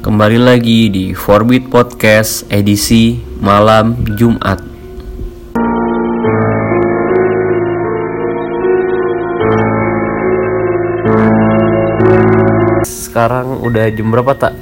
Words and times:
Kembali 0.00 0.40
lagi 0.40 0.88
di 0.88 1.12
Forbit 1.12 1.68
Podcast 1.68 2.48
edisi 2.48 3.20
malam 3.36 3.92
Jumat. 4.16 4.56
Sekarang 12.88 13.60
udah 13.60 13.92
jam 13.92 14.08
berapa 14.08 14.32
tak? 14.40 14.56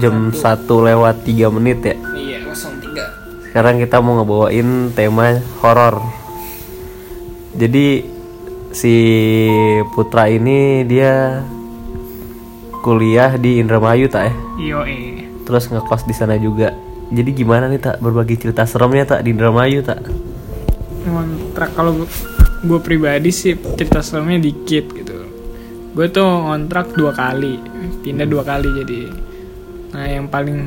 Jam 0.00 0.32
1 0.32 0.40
lewat 0.64 1.28
3 1.28 1.52
menit 1.52 1.84
ya. 1.84 1.96
Iya, 2.16 2.38
03. 2.48 3.52
Sekarang 3.52 3.76
kita 3.76 4.00
mau 4.00 4.16
ngebawain 4.16 4.88
tema 4.96 5.44
horor. 5.60 6.00
Jadi 7.52 8.00
si 8.72 8.96
Putra 9.92 10.32
ini 10.32 10.88
dia 10.88 11.44
kuliah 12.80 13.36
di 13.36 13.60
Indramayu 13.60 14.08
tak 14.08 14.32
ya? 14.32 14.43
Iyo 14.58 14.86
eh. 14.86 15.26
Terus 15.44 15.68
ngekos 15.68 16.06
di 16.06 16.14
sana 16.14 16.38
juga. 16.38 16.72
Jadi 17.12 17.30
gimana 17.36 17.68
nih 17.68 17.80
tak 17.82 17.96
berbagi 18.00 18.40
cerita 18.40 18.64
seremnya 18.64 19.04
tak 19.04 19.20
di 19.26 19.36
Indramayu 19.36 19.84
tak? 19.84 20.02
Ngontrak 21.04 21.76
kalau 21.76 22.08
gue 22.64 22.80
pribadi 22.80 23.28
sih 23.28 23.54
cerita 23.76 24.00
seremnya 24.00 24.40
dikit 24.40 24.88
gitu. 24.96 25.16
Gue 25.94 26.10
tuh 26.10 26.26
ngontrak 26.26 26.96
dua 26.96 27.12
kali, 27.12 27.60
pindah 28.02 28.26
dua 28.26 28.42
kali 28.42 28.68
jadi. 28.82 29.00
Nah 29.94 30.04
yang 30.10 30.26
paling 30.26 30.58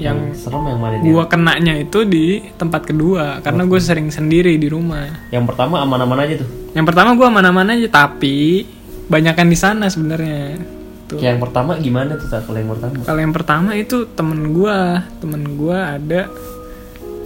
yang 0.00 0.32
serem 0.32 0.72
yang 0.72 0.80
mana 0.80 0.96
gue 1.04 1.24
kenanya 1.28 1.76
itu 1.76 2.08
di 2.08 2.40
tempat 2.56 2.88
kedua 2.88 3.44
karena 3.44 3.68
gue 3.68 3.80
sering 3.82 4.08
sendiri 4.08 4.56
di 4.56 4.72
rumah. 4.72 5.28
Yang 5.28 5.52
pertama 5.52 5.84
aman-aman 5.84 6.24
aja 6.24 6.40
tuh. 6.40 6.48
Yang 6.72 6.86
pertama 6.88 7.12
gue 7.18 7.28
mana-mana 7.28 7.76
aja 7.76 7.88
tapi 7.92 8.64
banyakan 9.10 9.48
di 9.52 9.58
sana 9.58 9.92
sebenarnya. 9.92 10.79
Tuh. 11.10 11.18
Yang 11.18 11.38
pertama 11.40 11.74
gimana 11.76 12.14
tuh? 12.14 12.30
Kalau 12.30 12.54
yang 12.54 12.70
pertama? 12.70 12.92
Kalau 13.02 13.20
yang 13.20 13.34
pertama 13.34 13.70
itu 13.74 13.96
temen 14.08 14.52
gue, 14.52 14.78
temen 15.18 15.42
gue 15.52 15.74
ada 15.74 16.22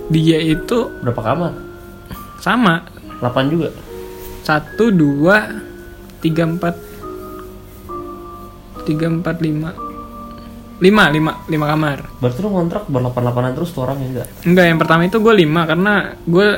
dia 0.06 0.38
itu 0.38 0.78
Berapa 0.98 1.20
kamar? 1.22 1.52
sama 2.36 2.84
8 3.18 3.24
juga. 3.48 3.72
satu 4.40 4.88
dua 4.88 5.48
tiga 6.20 6.44
empat 6.44 6.76
tiga 8.84 9.08
empat 9.08 9.40
lima 9.40 9.72
lima 10.76 11.08
lima 11.08 11.32
lima 11.46 11.66
kamar 11.66 11.98
Berarti 12.20 12.38
lu 12.38 12.48
ngontrak 12.50 12.84
berlapan-lapanan 12.86 13.54
terus 13.54 13.72
tuh 13.72 13.80
orang 13.82 13.96
ya 13.96 14.06
enggak? 14.06 14.28
enggak 14.44 14.66
yang 14.66 14.76
pertama 14.76 15.02
itu 15.02 15.16
gue 15.16 15.34
lima 15.34 15.64
karena 15.64 15.94
gue 16.20 16.48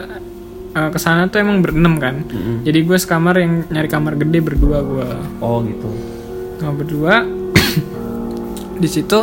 uh, 0.72 0.90
ke 0.90 0.98
sana 0.98 1.28
tuh 1.28 1.38
emang 1.38 1.62
berenam 1.62 1.94
kan 1.96 2.24
Mm-mm. 2.24 2.64
jadi 2.64 2.78
gue 2.80 2.98
sekamar 2.98 3.38
yang 3.38 3.62
nyari 3.68 3.86
kamar 3.86 4.16
gede 4.16 4.38
berdua 4.40 4.82
gue 4.82 5.06
Oh 5.38 5.62
gitu. 5.62 5.86
Kamar 6.58 6.74
berdua. 6.80 7.14
Di 8.82 8.88
situ 8.88 9.18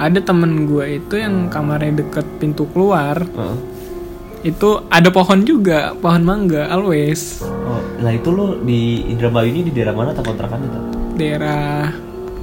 ada 0.00 0.18
temen 0.24 0.64
gue 0.64 0.96
itu 0.96 1.20
yang 1.20 1.52
kamarnya 1.52 2.00
deket 2.00 2.26
pintu 2.40 2.66
keluar. 2.72 3.20
Heeh. 3.20 3.58
itu 4.40 4.80
ada 4.88 5.12
pohon 5.12 5.44
juga 5.44 5.92
pohon 6.00 6.24
mangga 6.24 6.64
always. 6.72 7.44
Oh, 7.44 7.76
nah 8.00 8.08
itu 8.08 8.32
lu 8.32 8.56
di 8.64 9.04
Indramayu 9.12 9.52
ini 9.52 9.68
di 9.68 9.72
daerah 9.76 9.92
mana 9.92 10.16
tak 10.16 10.32
kontrakan 10.32 10.64
itu? 10.64 10.80
daerah 11.20 11.92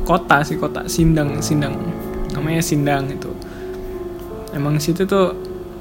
kota 0.05 0.45
sih 0.45 0.61
kota 0.61 0.85
Sindang 0.85 1.41
Sindang. 1.41 1.73
Namanya 2.37 2.61
Sindang 2.61 3.09
itu. 3.09 3.33
Emang 4.53 4.77
situ 4.77 5.09
tuh 5.09 5.33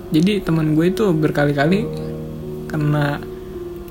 jadi 0.09 0.41
teman 0.41 0.73
gue 0.73 0.89
itu 0.89 1.05
berkali-kali 1.13 1.85
kena 2.65 3.21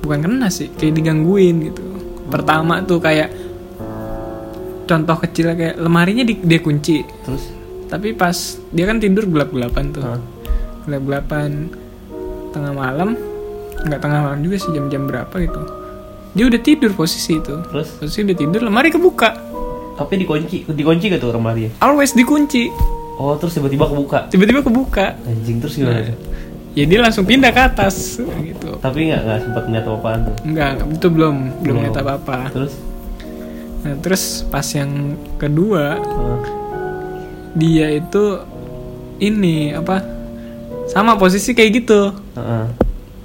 bukan 0.02 0.18
kena 0.26 0.50
sih 0.50 0.74
kayak 0.74 0.98
digangguin 0.98 1.70
gitu. 1.70 1.86
Pertama 2.26 2.82
tuh 2.82 2.98
kayak 2.98 3.30
contoh 4.86 5.16
kecilnya 5.18 5.54
kayak 5.58 5.74
lemarinya 5.82 6.24
di, 6.24 6.38
dia 6.40 6.60
kunci. 6.62 7.02
Terus? 7.26 7.56
tapi 7.86 8.18
pas 8.18 8.34
dia 8.74 8.84
kan 8.86 8.98
tidur 8.98 9.30
gelap-gelapan 9.30 9.84
tuh. 9.94 10.02
Heeh. 10.02 10.20
gelap-gelapan 10.86 11.70
tengah 12.54 12.72
malam 12.74 13.18
nggak 13.86 14.00
tengah 14.02 14.20
malam 14.26 14.38
juga 14.42 14.56
sih 14.58 14.70
jam-jam 14.74 15.06
berapa 15.06 15.34
gitu. 15.38 15.60
Dia 16.36 16.44
udah 16.50 16.60
tidur 16.60 16.92
posisi 16.92 17.38
itu. 17.38 17.54
Terus? 17.70 17.88
posisi 17.98 18.26
udah 18.26 18.36
tidur 18.36 18.60
lemari 18.66 18.90
kebuka. 18.90 19.30
Tapi 19.96 20.20
dikunci, 20.20 20.68
dikunci 20.68 21.08
gak 21.08 21.24
tuh 21.24 21.32
lemari? 21.32 21.72
Always 21.80 22.12
dikunci. 22.12 22.68
Oh 23.16 23.32
terus 23.40 23.56
tiba-tiba 23.56 23.88
kebuka? 23.88 24.28
Tiba-tiba 24.28 24.60
kebuka. 24.60 25.16
Anjing 25.24 25.56
terus 25.62 25.80
gimana? 25.80 26.04
Tuh? 26.04 26.18
ya 26.76 26.84
dia 26.84 27.00
langsung 27.00 27.24
pindah 27.24 27.50
ke 27.56 27.62
atas 27.72 28.20
gitu. 28.20 28.76
Tapi 28.84 29.08
nggak 29.08 29.20
nggak 29.24 29.38
sempat 29.48 29.64
ngeliat 29.64 29.84
apa-apaan 29.88 30.20
tuh? 30.28 30.36
Enggak 30.44 30.70
itu 30.84 31.08
belum 31.08 31.34
belum 31.64 31.76
lihat 31.88 31.96
apa 32.04 32.12
apa 32.20 32.36
Terus? 32.52 32.76
Nah 33.78 33.94
terus 33.96 34.22
pas 34.44 34.64
yang 34.68 34.90
kedua 35.36 35.96
Heeh. 35.96 36.38
dia 37.54 37.86
itu 37.90 38.24
ini 39.18 39.72
apa 39.72 40.02
sama 40.86 41.14
posisi 41.14 41.50
kayak 41.50 41.70
gitu 41.74 42.12
Heeh. 42.34 42.66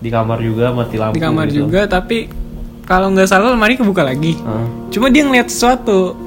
Di 0.01 0.09
kamar 0.09 0.39
juga 0.39 0.73
mati 0.73 0.97
lampu 0.97 1.13
di 1.13 1.21
kamar 1.21 1.45
gitu. 1.45 1.65
juga 1.65 1.85
tapi 1.85 2.25
kalau 2.83 3.13
nggak 3.13 3.27
salah 3.27 3.51
lemari 3.51 3.75
kebuka 3.75 4.01
lagi 4.01 4.33
Heeh. 4.35 4.65
cuma 4.89 5.07
dia 5.07 5.23
ngeliat 5.23 5.47
sesuatu 5.47 6.17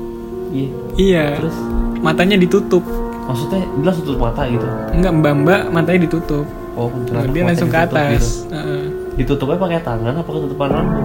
Iya 0.51 0.71
iya 0.95 1.25
Terus? 1.37 1.56
matanya 1.99 2.37
ditutup 2.37 2.85
Maksudnya 3.25 3.65
dia 3.65 3.85
langsung 3.85 4.05
tutup 4.05 4.21
mata 4.23 4.45
gitu 4.45 4.62
enggak 4.91 5.12
mbak 5.12 5.33
mbak 5.37 5.61
matanya 5.71 6.01
ditutup 6.03 6.47
Oh 6.75 6.91
Nah, 7.09 7.23
dia 7.25 7.43
langsung 7.45 7.67
ke 7.69 7.79
atas 7.81 8.11
gitu. 8.43 8.51
Heeh. 8.51 8.83
Ditutupnya 9.15 9.55
pakai 9.56 9.79
tangan 9.81 10.15
apa 10.17 10.27
ketutupan 10.29 10.69
rambut? 10.69 11.05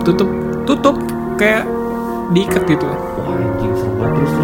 tutup 0.00 0.28
tutup 0.62 0.96
kayak 1.34 1.66
diikat 2.34 2.62
gitu. 2.66 2.86
Anjing 3.26 3.72
terus 3.74 4.40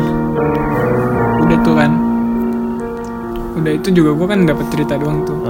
udah 1.43 1.59
tuh 1.65 1.75
kan. 1.75 1.91
Udah 3.53 3.73
itu 3.75 3.89
juga 3.93 4.11
gue 4.17 4.27
kan 4.27 4.41
dapet 4.47 4.67
cerita 4.73 4.95
doang 4.99 5.23
tuh. 5.27 5.39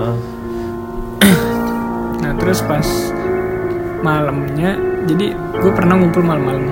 Nah 2.23 2.39
terus 2.39 2.63
pas 2.63 2.87
malamnya 4.03 4.79
jadi 5.11 5.35
gue 5.35 5.73
pernah 5.75 5.99
ngumpul 5.99 6.23
malam-malam. 6.23 6.65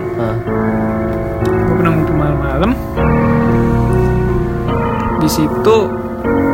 Gue 1.43 1.75
pernah 1.75 1.93
ngumpul 1.95 2.17
malam-malam. 2.17 2.71
Di 5.21 5.29
situ 5.29 5.77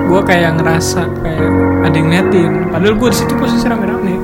gue 0.06 0.20
kayak 0.24 0.56
ngerasa 0.60 1.04
kayak 1.20 1.48
ada 1.84 1.94
yang 1.94 2.08
ngeliatin. 2.08 2.50
Padahal 2.72 2.94
gue 2.96 3.08
di 3.12 3.18
situ 3.20 3.32
posisi 3.36 3.64
rame-rame. 3.68 4.16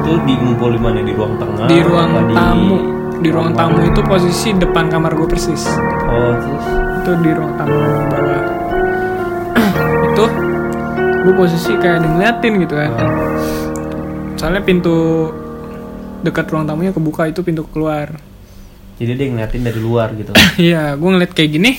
Itu 0.00 0.10
di 0.28 0.34
ngumpul 0.36 0.76
di 0.76 0.80
mana? 0.80 1.00
Di 1.00 1.12
ruang 1.16 1.34
tengah? 1.40 1.66
di 1.66 1.78
ruang 1.82 2.10
tamu 2.36 2.78
di 2.78 2.99
ruang 3.28 3.52
tamu 3.52 3.84
itu 3.84 4.00
posisi 4.08 4.56
depan 4.56 4.88
kamar 4.88 5.12
gue 5.12 5.28
persis. 5.28 5.68
Oh 6.08 6.32
terus? 6.40 6.64
itu 7.00 7.10
di 7.24 7.30
ruang 7.32 7.52
tamu 7.56 7.76
bawah. 8.12 8.44
Itu 10.12 10.24
gue 11.20 11.34
posisi 11.36 11.72
kayak 11.80 12.04
ngeliatin 12.04 12.52
gitu 12.64 12.74
kan. 12.76 12.90
Heeh. 12.96 13.12
soalnya 14.40 14.64
pintu 14.64 15.28
dekat 16.24 16.48
ruang 16.48 16.64
tamunya 16.64 16.96
kebuka 16.96 17.28
itu 17.28 17.44
pintu 17.44 17.68
keluar. 17.68 18.16
Jadi 18.96 19.12
dia 19.16 19.26
ngeliatin 19.28 19.62
dari 19.64 19.80
luar 19.80 20.12
gitu? 20.16 20.32
Iya 20.60 20.96
gue 20.96 21.08
ngeliat 21.08 21.32
kayak 21.32 21.50
gini. 21.56 21.72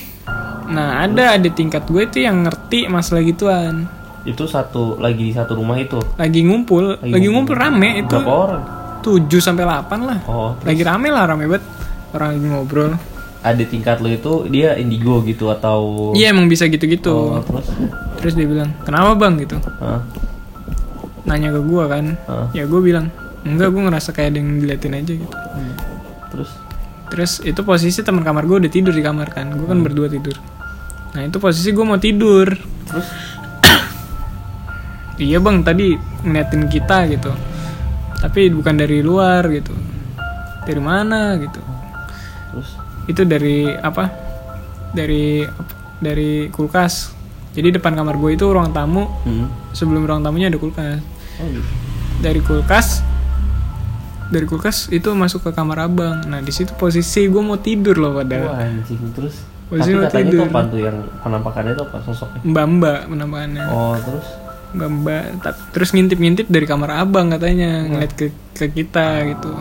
Nah 0.69 1.05
ada 1.05 1.37
ada 1.37 1.49
tingkat 1.49 1.85
gue 1.89 2.05
itu 2.05 2.21
yang 2.21 2.47
ngerti 2.47 2.87
masalah 2.87 3.19
gituan 3.27 3.91
Itu 4.23 4.45
satu 4.47 5.01
lagi 5.01 5.29
di 5.29 5.33
satu 5.33 5.57
rumah 5.57 5.75
itu? 5.81 5.97
Lagi 6.15 6.45
ngumpul 6.45 7.01
lagi, 7.01 7.27
ngumpul 7.29 7.57
rame 7.57 8.05
itu. 8.05 8.13
Berapa 8.13 8.33
orang? 8.33 8.80
7 9.01 9.27
sampai 9.41 9.65
8 9.65 10.07
lah. 10.07 10.19
Oh 10.29 10.53
lagi 10.61 10.81
rame 10.85 11.09
lah 11.09 11.25
rame 11.25 11.45
banget. 11.49 11.63
Orang 12.11 12.37
lagi 12.37 12.47
ngobrol. 12.47 12.91
Ada 13.41 13.63
tingkat 13.65 13.97
lo 14.05 14.09
itu 14.11 14.45
dia 14.53 14.77
indigo 14.77 15.25
gitu 15.25 15.49
atau? 15.49 16.11
Iya 16.13 16.29
emang 16.29 16.45
bisa 16.45 16.69
gitu-gitu. 16.69 17.11
Oh, 17.11 17.41
terus? 17.41 17.67
Terus 18.21 18.33
dia 18.37 18.45
bilang 18.45 18.69
kenapa 18.85 19.17
bang? 19.17 19.33
gitu. 19.41 19.57
Hah? 19.81 20.01
nanya 21.21 21.53
ke 21.53 21.61
gue 21.61 21.83
kan. 21.85 22.05
Hah? 22.27 22.47
ya 22.53 22.65
gue 22.65 22.81
bilang 22.81 23.09
enggak 23.41 23.73
gue 23.73 23.81
ngerasa 23.81 24.09
kayak 24.13 24.35
ada 24.35 24.37
yang 24.37 24.49
diliatin 24.61 24.93
aja 24.93 25.13
gitu. 25.17 25.35
Terus? 26.31 26.49
Terus 27.11 27.31
itu 27.43 27.61
posisi 27.65 27.99
teman 28.05 28.23
kamar 28.23 28.45
gue 28.45 28.57
udah 28.67 28.71
tidur 28.71 28.93
di 28.93 29.01
kamar 29.01 29.33
kan. 29.33 29.49
Gue 29.57 29.67
kan 29.67 29.81
berdua 29.81 30.07
tidur. 30.07 30.37
Nah 31.17 31.21
itu 31.25 31.37
posisi 31.41 31.73
gue 31.73 31.85
mau 31.85 31.97
tidur. 31.97 32.47
Terus? 32.87 33.07
Iya 35.21 35.37
bang 35.37 35.61
tadi 35.61 35.93
ngeliatin 36.25 36.65
kita 36.65 37.05
gitu 37.09 37.29
tapi 38.21 38.53
bukan 38.53 38.77
dari 38.77 39.01
luar 39.01 39.49
gitu. 39.49 39.73
Dari 40.63 40.81
mana 40.81 41.35
gitu. 41.41 41.59
Terus? 42.53 42.69
Itu 43.09 43.21
dari 43.25 43.67
apa? 43.67 44.07
Dari 44.93 45.41
dari 45.97 46.47
kulkas. 46.53 47.17
Jadi 47.51 47.75
depan 47.75 47.97
kamar 47.97 48.15
gue 48.15 48.37
itu 48.37 48.45
ruang 48.47 48.71
tamu. 48.71 49.09
Hmm. 49.25 49.49
sebelum 49.75 50.05
ruang 50.07 50.21
tamunya 50.23 50.47
ada 50.47 50.61
kulkas. 50.61 51.01
Oh 51.41 51.47
gitu 51.49 51.91
dari 52.21 52.39
kulkas 52.39 53.01
dari 54.31 54.47
kulkas 54.47 54.87
itu 54.93 55.11
masuk 55.11 55.43
ke 55.43 55.51
kamar 55.51 55.91
abang. 55.91 56.23
Nah 56.23 56.39
di 56.39 56.53
situ 56.55 56.71
posisi 56.77 57.27
gue 57.27 57.43
mau 57.43 57.59
tidur 57.59 57.99
loh 57.99 58.15
padahal 58.15 58.47
wah 58.47 58.63
anjing. 58.63 59.01
Terus 59.11 59.35
Posisi 59.67 59.91
tapi 59.91 60.03
katanya 60.03 60.23
tidur. 60.27 60.39
tuh 60.39 60.47
apa 60.47 60.59
tuh? 60.67 60.79
Yang 60.79 60.97
penampakannya 61.19 61.71
itu 61.75 61.83
apa? 61.83 61.97
Sosoknya? 62.03 62.39
Mbak 62.47 62.65
mbak 62.79 62.99
penampakannya. 63.11 63.63
Oh 63.67 63.95
terus 63.99 64.27
mbak 64.71 64.89
mbak 64.89 65.23
Ta- 65.43 65.57
terus 65.71 65.91
ngintip 65.91 66.15
ngintip 66.15 66.47
dari 66.47 66.63
kamar 66.63 66.95
abang 66.97 67.27
katanya 67.29 67.83
ngeliat 67.83 68.11
ke 68.13 68.31
ke 68.55 68.65
kita 68.67 69.25
gitu. 69.27 69.51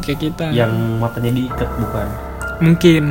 Ke 0.00 0.16
kita. 0.16 0.48
Yang 0.50 0.72
matanya 0.98 1.30
diikat 1.30 1.70
bukan? 1.76 2.06
Mungkin. 2.60 3.04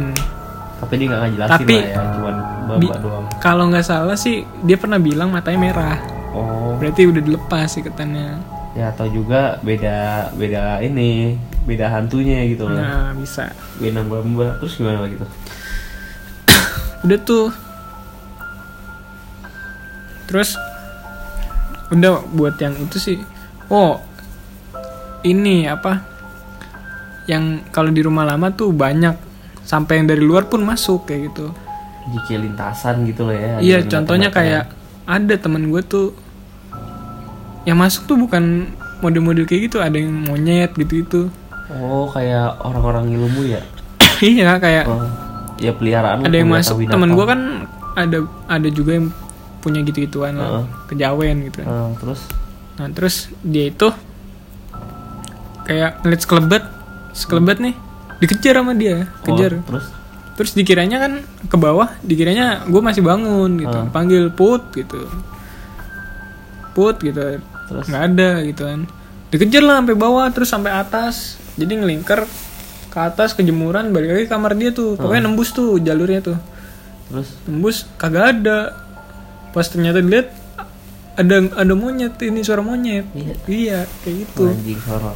Tapi 0.82 0.94
dia 0.98 1.06
nggak 1.08 1.22
ngejelasin 1.22 1.54
Tapi- 1.54 1.80
lah 1.80 1.88
ya, 1.88 1.98
cuman 2.12 2.36
babak 2.64 2.98
doang. 3.00 3.26
kalau 3.40 3.64
nggak 3.72 3.86
salah 3.86 4.18
sih 4.18 4.44
dia 4.64 4.76
pernah 4.76 5.00
bilang 5.00 5.32
matanya 5.32 5.60
merah. 5.62 5.98
Oh, 6.34 6.76
berarti 6.76 7.06
udah 7.06 7.22
dilepas 7.22 7.78
ikatannya 7.78 8.52
ya 8.74 8.90
atau 8.90 9.06
juga 9.06 9.62
beda 9.62 10.28
beda 10.34 10.82
ini, 10.82 11.38
beda 11.64 11.94
hantunya 11.94 12.42
gitu 12.50 12.66
loh. 12.66 12.74
nah 12.74 13.14
bisa. 13.14 13.54
Beda 13.78 14.02
mbak 14.02 14.60
terus 14.60 14.76
gimana 14.76 15.06
lagi 15.06 15.16
tuh? 15.16 15.30
udah 17.04 17.20
tuh 17.20 17.52
terus 20.34 20.58
udah 21.94 22.26
buat 22.34 22.58
yang 22.58 22.74
itu 22.76 22.98
sih. 22.98 23.18
Oh 23.70 24.02
ini 25.22 25.70
apa? 25.70 26.02
Yang 27.30 27.70
kalau 27.70 27.94
di 27.94 28.02
rumah 28.02 28.26
lama 28.26 28.50
tuh 28.50 28.74
banyak. 28.74 29.14
Sampai 29.64 30.02
yang 30.02 30.10
dari 30.10 30.20
luar 30.20 30.50
pun 30.50 30.60
masuk 30.60 31.08
kayak 31.08 31.32
gitu. 31.32 31.54
Jadi 32.04 32.18
kayak 32.28 32.42
lintasan 32.44 32.96
gitu 33.08 33.24
loh 33.24 33.32
ya. 33.32 33.64
iya 33.64 33.80
contohnya 33.80 34.28
kayak 34.28 34.68
ada 35.08 35.36
temen 35.40 35.72
gue 35.72 35.80
tuh 35.80 36.12
yang 37.64 37.80
masuk 37.80 38.12
tuh 38.12 38.20
bukan 38.20 38.68
model-model 39.00 39.48
kayak 39.48 39.72
gitu 39.72 39.80
ada 39.80 39.96
yang 39.96 40.12
monyet 40.12 40.76
gitu 40.76 41.04
gitu 41.04 41.22
Oh, 41.80 42.12
kayak 42.12 42.60
orang-orang 42.60 43.08
ilmu 43.16 43.48
ya. 43.48 43.64
iya 44.20 44.60
kayak 44.60 44.84
Oh, 44.84 45.00
ya 45.56 45.72
peliharaan 45.72 46.28
ada 46.28 46.36
yang 46.36 46.52
masuk 46.52 46.84
temen 46.84 47.16
gue 47.16 47.24
kan 47.24 47.40
ada 47.96 48.28
ada 48.52 48.68
juga 48.68 49.00
yang 49.00 49.08
punya 49.64 49.80
gitu 49.88 50.04
gituan 50.04 50.36
lah. 50.36 50.60
Heeh. 50.60 50.66
kejawen 50.92 51.48
gitu. 51.48 51.64
Ah, 51.64 51.96
terus? 51.96 52.28
Nah 52.76 52.92
terus 52.92 53.32
dia 53.40 53.72
itu 53.72 53.88
kayak 55.64 56.04
ngeliat 56.04 56.22
sekelebat 56.22 56.64
sekelebat 57.16 57.58
nih 57.64 57.76
dikejar 58.20 58.60
sama 58.60 58.76
dia 58.76 59.08
kejar. 59.24 59.64
Oh, 59.64 59.66
terus? 59.72 59.86
Terus 60.34 60.52
dikiranya 60.58 60.98
kan 61.00 61.14
ke 61.48 61.56
bawah 61.56 61.96
dikiranya 62.04 62.68
gue 62.68 62.82
masih 62.84 63.00
bangun 63.00 63.56
gitu. 63.64 63.78
Ah. 63.80 63.88
panggil 63.88 64.28
put 64.36 64.68
gitu. 64.76 65.08
Put 66.76 67.00
gitu. 67.00 67.40
Terus? 67.72 67.86
nggak 67.88 68.04
ada 68.12 68.30
gitu 68.44 68.62
kan. 68.68 68.80
Dikejar 69.32 69.64
lah 69.64 69.76
sampai 69.80 69.96
bawah 69.96 70.28
terus 70.36 70.50
sampai 70.52 70.76
atas. 70.76 71.40
Jadi 71.56 71.80
ngelingkar 71.80 72.28
ke 72.90 73.00
atas 73.00 73.34
kejemuran 73.34 73.90
balik 73.90 74.10
lagi 74.14 74.26
ke 74.28 74.32
kamar 74.34 74.58
dia 74.58 74.76
tuh. 74.76 75.00
Pokoknya 75.00 75.24
nembus 75.26 75.54
tuh 75.56 75.80
jalurnya 75.80 76.20
tuh. 76.22 76.38
Terus? 77.10 77.30
Nembus 77.46 77.86
kagak 77.98 78.38
ada 78.38 78.83
pas 79.54 79.64
ternyata 79.64 80.00
dilihat 80.00 80.34
ada 81.14 81.36
ada 81.54 81.74
monyet 81.74 82.18
ini 82.20 82.42
suara 82.42 82.60
monyet 82.60 83.06
Iya. 83.14 83.34
iya 83.46 83.80
kayak 84.02 84.16
gitu 84.26 84.50
anjing 84.50 84.82
horor. 84.82 85.14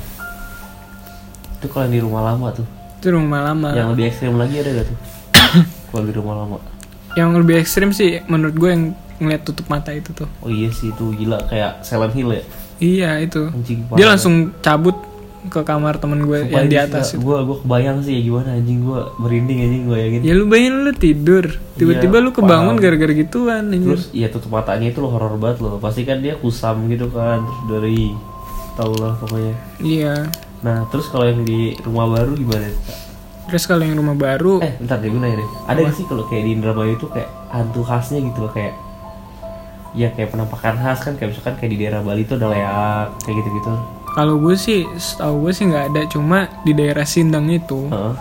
Itu 1.58 1.66
kalau 1.68 1.88
di 1.88 1.98
rumah 1.98 2.22
lama 2.24 2.54
tuh. 2.54 2.68
itu 2.96 3.08
rumah 3.10 3.42
lama 3.44 3.70
Yang 3.72 3.90
lebih 3.94 4.06
ekstrim 4.08 4.34
lagi 4.36 4.56
ada 4.58 4.70
gak 4.72 4.86
tuh? 4.86 4.98
kalau 5.90 6.04
di 6.04 6.14
rumah 6.14 6.36
lama. 6.38 6.58
yang 7.14 7.34
lebih 7.34 7.58
ekstrim 7.58 7.90
sih 7.90 8.22
menurut 8.26 8.54
gue 8.54 8.70
yang 8.70 8.84
ngeliat 9.18 9.42
tutup 9.42 9.66
mata 9.68 9.90
itu 9.90 10.14
tuh 10.14 10.30
Oh 10.40 10.50
iya 10.50 10.70
sih 10.70 10.90
itu 10.90 11.06
gila 11.12 11.42
kayak 11.46 11.82
Silent 11.82 12.14
Hill 12.14 12.30
ya. 12.32 12.44
iya 12.78 13.10
itu 13.18 13.50
Anjing 13.50 13.90
dia 13.92 14.06
langsung 14.06 14.54
cabut 14.60 14.94
ke 15.48 15.62
kamar 15.62 16.02
temen 16.02 16.26
gue 16.26 16.50
yang 16.50 16.66
di 16.66 16.76
atas 16.76 17.14
itu. 17.14 17.22
Gue 17.22 17.38
gue 17.46 17.58
kebayang 17.62 18.02
sih 18.02 18.18
ya 18.18 18.22
gimana 18.26 18.50
anjing 18.58 18.82
gue 18.84 19.02
merinding 19.22 19.60
anjing 19.64 19.84
gue 19.86 19.98
yakin. 19.98 20.20
ya 20.26 20.34
lu 20.34 20.46
bayangin 20.50 20.74
lu 20.84 20.92
tidur 20.98 21.46
tiba-tiba 21.78 22.18
Iya, 22.20 22.26
lu 22.26 22.32
kebangun 22.34 22.76
gara-gara 22.82 23.14
gituan 23.14 23.64
anjir. 23.70 23.96
Terus 23.96 24.06
ya 24.12 24.28
tutup 24.34 24.52
matanya 24.52 24.90
itu 24.90 25.00
lo 25.00 25.14
horor 25.14 25.38
banget 25.38 25.62
loh. 25.64 25.78
Pasti 25.78 26.04
kan 26.04 26.20
dia 26.20 26.36
kusam 26.36 26.90
gitu 26.90 27.08
kan 27.14 27.46
terus 27.46 27.62
dari 27.70 28.12
tau 28.74 28.94
lah 28.98 29.14
pokoknya. 29.18 29.56
iya 29.80 30.16
Nah 30.66 30.90
terus 30.90 31.06
kalau 31.14 31.30
yang 31.30 31.46
di 31.46 31.78
rumah 31.86 32.10
baru 32.10 32.34
gimana? 32.34 32.68
Kak? 32.68 32.98
terus 33.48 33.64
kalau 33.64 33.80
yang 33.80 33.96
rumah 33.96 34.12
baru 34.12 34.60
Eh 34.60 34.76
bentar 34.76 35.00
deh 35.00 35.08
gue 35.08 35.22
nanya 35.24 35.40
deh. 35.40 35.50
Ada 35.72 35.80
gak 35.88 35.96
sih 35.96 36.04
kalau 36.04 36.28
kayak 36.28 36.44
di 36.44 36.52
Indramayu 36.60 37.00
itu 37.00 37.08
kayak 37.08 37.32
hantu 37.48 37.80
khasnya 37.88 38.20
gitu 38.20 38.44
loh 38.44 38.52
kayak 38.52 38.76
ya 39.96 40.12
kayak 40.12 40.36
penampakan 40.36 40.76
khas 40.76 41.00
kan 41.00 41.16
kayak 41.16 41.32
misalkan 41.32 41.56
kayak 41.56 41.72
di 41.72 41.78
daerah 41.80 42.04
Bali 42.04 42.28
tuh 42.28 42.36
ada 42.36 42.52
leak 42.52 43.08
kayak 43.24 43.36
gitu-gitu. 43.40 43.72
Kalau 44.18 44.42
gue 44.42 44.58
sih 44.58 44.90
setahu 44.98 45.46
gue 45.46 45.52
sih 45.54 45.70
nggak 45.70 45.86
ada 45.88 46.02
cuma 46.10 46.50
di 46.66 46.74
daerah 46.74 47.06
Sindang 47.06 47.46
itu 47.48 47.86
Heeh. 47.86 48.14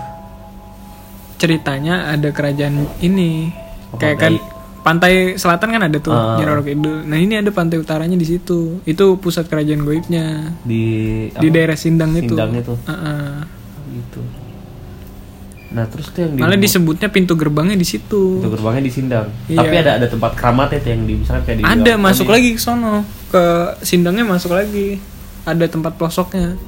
ceritanya 1.36 2.12
ada 2.12 2.28
kerajaan 2.30 2.84
ini 3.00 3.64
Oh, 3.86 4.02
kayak 4.02 4.18
pantai. 4.18 4.34
kan 4.34 4.34
pantai 4.82 5.12
selatan 5.34 5.68
kan 5.72 5.82
ada 5.86 5.98
tuh 5.98 6.12
Kidul 6.36 7.06
nah 7.06 7.16
ini 7.16 7.38
ada 7.38 7.48
pantai 7.48 7.78
utaranya 7.78 8.14
di 8.14 8.26
situ 8.26 8.82
itu 8.82 9.04
pusat 9.16 9.46
kerajaan 9.46 9.82
goibnya 9.82 10.52
di 10.62 10.84
di 11.32 11.48
daerah 11.48 11.78
Sindang 11.78 12.12
itu 12.12 12.34
Sindang 12.34 12.52
itu. 12.52 12.74
Ah-ah. 12.84 13.46
gitu. 13.88 14.20
Nah 15.66 15.86
terus 15.86 16.10
tuh 16.10 16.22
yang 16.22 16.34
di 16.34 16.40
malah 16.42 16.58
disebutnya 16.58 17.08
pintu 17.08 17.34
gerbangnya 17.34 17.74
di 17.74 17.86
situ 17.86 18.38
Pintu 18.38 18.50
gerbangnya 18.52 18.82
di 18.82 18.92
Sindang. 18.92 19.26
Iya. 19.46 19.58
Tapi 19.62 19.74
ada 19.78 19.90
ada 20.02 20.06
tempat 20.06 20.30
keramatnya 20.34 20.78
tuh 20.82 20.90
yang 20.92 21.02
di 21.06 21.14
misalkan 21.14 21.42
kayak 21.46 21.58
di 21.58 21.64
ada 21.64 21.92
masuk 21.96 22.26
lagi 22.26 22.50
ke 22.54 22.60
sono 22.60 22.94
ke 23.30 23.44
Sindangnya 23.82 24.26
masuk 24.26 24.50
lagi 24.50 24.98
ada 25.46 25.64
tempat 25.64 25.94
pelosoknya 25.94 26.58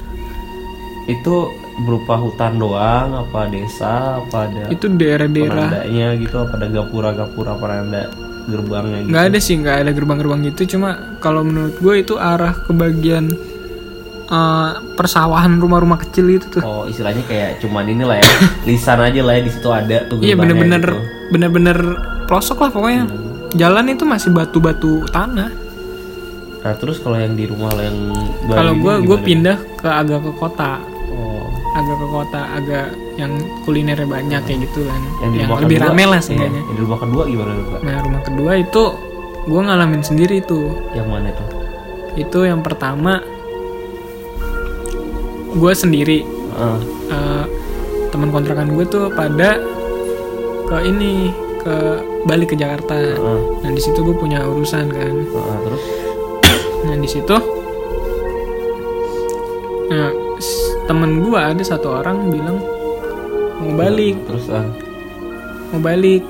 Itu 1.05 1.49
berupa 1.79 2.19
hutan 2.19 2.59
doang 2.59 3.15
apa 3.17 3.47
desa 3.47 4.19
apa 4.19 4.45
ada 4.45 4.67
itu 4.67 4.91
daerah-daerah 4.91 5.67
penandanya 5.79 6.07
gitu 6.19 6.35
apa 6.37 6.53
ada 6.55 6.67
gapura-gapura 6.69 7.55
apa 7.55 7.65
ada 7.71 8.03
gerbangnya 8.45 8.97
gitu. 8.99 9.09
nggak 9.09 9.23
ada 9.31 9.39
sih 9.39 9.55
nggak 9.57 9.77
ada 9.79 9.91
gerbang-gerbang 9.95 10.39
gitu 10.51 10.75
cuma 10.75 10.89
kalau 11.17 11.41
menurut 11.41 11.79
gue 11.79 11.95
itu 11.97 12.19
arah 12.19 12.51
ke 12.51 12.75
bagian 12.75 13.31
eh, 14.27 14.69
persawahan 14.93 15.55
rumah-rumah 15.55 16.03
kecil 16.03 16.27
itu 16.29 16.51
tuh 16.51 16.61
Oh 16.61 16.83
istilahnya 16.83 17.23
kayak 17.23 17.63
cuman 17.63 17.87
ini 17.87 18.03
lah 18.03 18.19
ya 18.19 18.27
lisan 18.67 18.99
aja 18.99 19.21
lah 19.23 19.33
ya 19.39 19.41
di 19.41 19.51
situ 19.55 19.69
ada 19.71 19.97
tuh 20.05 20.19
iya 20.19 20.35
bener-bener 20.35 20.83
gitu. 20.83 20.99
bener-bener 21.31 21.77
pelosok 22.27 22.59
lah 22.59 22.71
pokoknya 22.75 23.03
Hmm. 23.07 23.57
jalan 23.57 23.87
itu 23.89 24.03
masih 24.03 24.29
batu-batu 24.29 25.07
tanah 25.09 25.49
Nah 26.59 26.73
terus 26.75 26.99
kalau 26.99 27.15
yang 27.15 27.33
di 27.39 27.47
rumah 27.47 27.71
lo 27.71 27.81
yang 27.81 27.99
kalau 28.51 28.73
gue 28.75 28.93
gue 29.07 29.17
pindah 29.23 29.57
ke 29.79 29.87
agak 29.87 30.19
ke 30.23 30.31
kota. 30.35 30.83
Oh, 31.09 31.47
agak 31.75 31.97
ke 31.97 32.07
kota 32.07 32.41
agak 32.55 32.85
yang 33.15 33.31
kulinernya 33.63 34.07
banyak 34.07 34.41
kayak 34.43 34.59
gitu 34.67 34.83
kan. 34.87 35.01
Yang 35.23 35.31
yang 35.43 35.49
lebih 35.59 35.77
kedua, 35.79 35.89
rame 35.91 36.03
lah 36.07 36.19
iya, 36.19 36.25
seenggaknya 36.27 36.61
yang 36.63 36.75
di 36.75 36.81
rumah 36.83 36.99
kedua 37.03 37.23
gimana 37.27 37.51
tuh 37.59 37.79
nah 37.83 37.95
rumah 37.99 38.21
kedua 38.23 38.51
itu 38.55 38.83
gue 39.49 39.61
ngalamin 39.65 40.03
sendiri 40.03 40.37
tuh 40.43 40.67
Yang 40.95 41.07
mana 41.07 41.29
tuh? 41.35 41.47
itu 42.19 42.39
yang 42.43 42.59
pertama 42.59 43.23
gue 45.49 45.73
sendiri. 45.73 46.25
Ah, 46.53 46.77
eh, 47.09 47.43
teman 48.13 48.29
kontrakan 48.29 48.73
gue 48.73 48.85
tuh 48.85 49.09
pada 49.13 49.57
ke 50.69 50.77
ini 50.85 51.33
ke 51.59 51.75
balik 52.29 52.53
ke 52.53 52.55
Jakarta. 52.59 52.95
Ah, 53.17 53.39
nah 53.65 53.71
di 53.73 53.81
situ 53.81 53.97
gue 54.03 54.13
punya 54.13 54.45
urusan 54.45 54.85
kan. 54.93 55.15
Ah, 55.33 55.57
terus 55.65 55.83
nah 56.89 56.97
di 56.97 57.05
situ 57.05 57.35
nah 59.89 60.09
temen 60.85 61.21
gue 61.21 61.37
ada 61.37 61.61
satu 61.61 62.01
orang 62.01 62.33
bilang 62.33 62.57
mau 63.59 63.75
balik. 63.75 64.15
terus 64.25 64.47
ah, 64.49 64.63
mau 65.69 65.83
balik. 65.83 66.23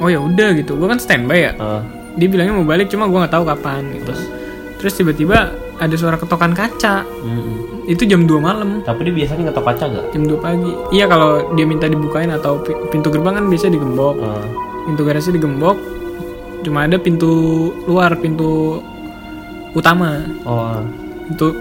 Oh 0.00 0.08
ya 0.08 0.18
udah 0.18 0.56
gitu. 0.56 0.74
Gue 0.74 0.88
kan 0.88 0.98
standby 0.98 1.38
ya. 1.44 1.52
Ah, 1.60 1.84
dia 2.16 2.26
bilangnya 2.26 2.56
mau 2.56 2.66
balik 2.66 2.88
cuma 2.90 3.06
gue 3.06 3.18
nggak 3.20 3.30
tahu 3.30 3.44
kapan 3.44 3.84
gitu. 3.94 4.12
Terus? 4.80 4.92
Tiba-tiba 4.96 5.52
ada 5.78 5.94
suara 5.94 6.16
ketokan 6.16 6.56
kaca. 6.56 7.04
Mm-mm. 7.22 7.84
itu 7.84 8.08
jam 8.08 8.24
2 8.24 8.40
malam. 8.40 8.80
Tapi 8.80 9.12
dia 9.12 9.14
biasanya 9.14 9.52
ngetok 9.52 9.64
kaca 9.68 9.84
gak? 9.92 10.04
jam 10.16 10.22
2 10.24 10.40
pagi. 10.40 10.72
Iya 10.90 11.04
kalau 11.04 11.52
dia 11.52 11.68
minta 11.68 11.84
dibukain 11.84 12.32
atau 12.32 12.56
pi- 12.64 12.80
pintu 12.88 13.12
gerbang 13.12 13.36
kan 13.36 13.44
biasa 13.46 13.68
digembok. 13.68 14.16
Ah, 14.24 14.40
pintu 14.88 15.04
garasi 15.04 15.30
digembok. 15.30 15.76
Cuma 16.64 16.88
ada 16.88 16.96
pintu 16.96 17.28
luar 17.84 18.16
pintu 18.16 18.80
utama. 19.74 20.22
Oh, 20.46 20.80
ah. 20.80 20.82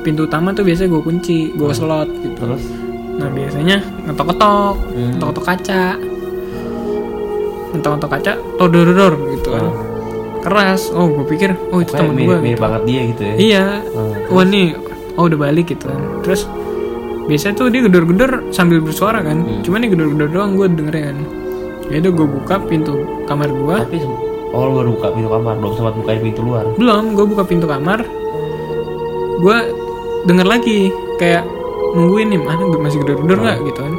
pintu 0.05 0.27
utama 0.29 0.53
tuh 0.53 0.63
biasanya 0.63 0.89
gue 0.93 1.01
kunci 1.01 1.37
gue 1.55 1.71
slot 1.73 2.09
gitu. 2.21 2.37
Terus? 2.37 2.63
Nah 3.17 3.29
biasanya 3.29 3.77
ngetok-ngetok 4.09 4.75
Hmm. 4.93 5.09
ngetok-ngetok 5.17 5.45
kaca. 5.45 5.83
Ngetok-ngetok 7.73 8.09
kaca 8.09 8.31
todor-dor 8.61 9.13
gitu. 9.33 9.49
Kan 9.49 9.65
keras. 10.43 10.91
Oh 10.91 11.07
gue 11.09 11.25
pikir 11.25 11.55
oh 11.71 11.79
itu 11.79 11.95
mirip, 11.95 12.27
gue 12.27 12.37
mirip 12.43 12.59
banget 12.59 12.81
dia 12.85 13.01
gitu 13.09 13.21
ya? 13.23 13.33
iya. 13.39 13.65
Ah, 13.95 14.11
wah 14.29 14.45
nih 14.45 14.75
oh 15.15 15.23
udah 15.25 15.39
balik 15.39 15.71
gitu. 15.73 15.87
Kan 15.89 16.21
terus 16.21 16.45
biasanya 17.23 17.55
tuh 17.55 17.71
dia 17.71 17.81
gedor-gedor 17.87 18.51
sambil 18.51 18.83
bersuara 18.83 19.23
kan. 19.23 19.41
Hmm. 19.41 19.61
cuma 19.63 19.79
nih 19.79 19.89
gedor-gedor 19.95 20.29
doang 20.29 20.59
gue 20.59 20.67
dengerin. 20.69 21.17
Ya 21.91 21.99
udah 22.03 22.11
gue 22.15 22.27
buka 22.27 22.55
pintu 22.63 22.95
kamar 23.27 23.51
gue 23.51 23.75
Tapi 23.75 23.99
oh 24.53 24.61
lu 24.69 24.71
baru 24.77 24.89
buka 24.93 25.07
pintu 25.17 25.29
kamar, 25.33 25.53
belum 25.57 25.73
sempat 25.73 25.93
bukain 25.97 26.21
pintu 26.21 26.41
luar. 26.45 26.65
belum 26.77 27.03
gue 27.17 27.25
buka 27.25 27.43
pintu 27.43 27.65
kamar. 27.65 27.99
Gue 29.41 29.57
denger 30.29 30.47
lagi 30.47 30.93
kayak 31.17 31.43
nungguin 31.97 32.31
nih 32.31 32.39
mana 32.39 32.63
masih 32.77 33.01
gedor-gedor 33.01 33.37
nggak? 33.41 33.57
Gitu 33.65 33.79
kan. 33.81 33.93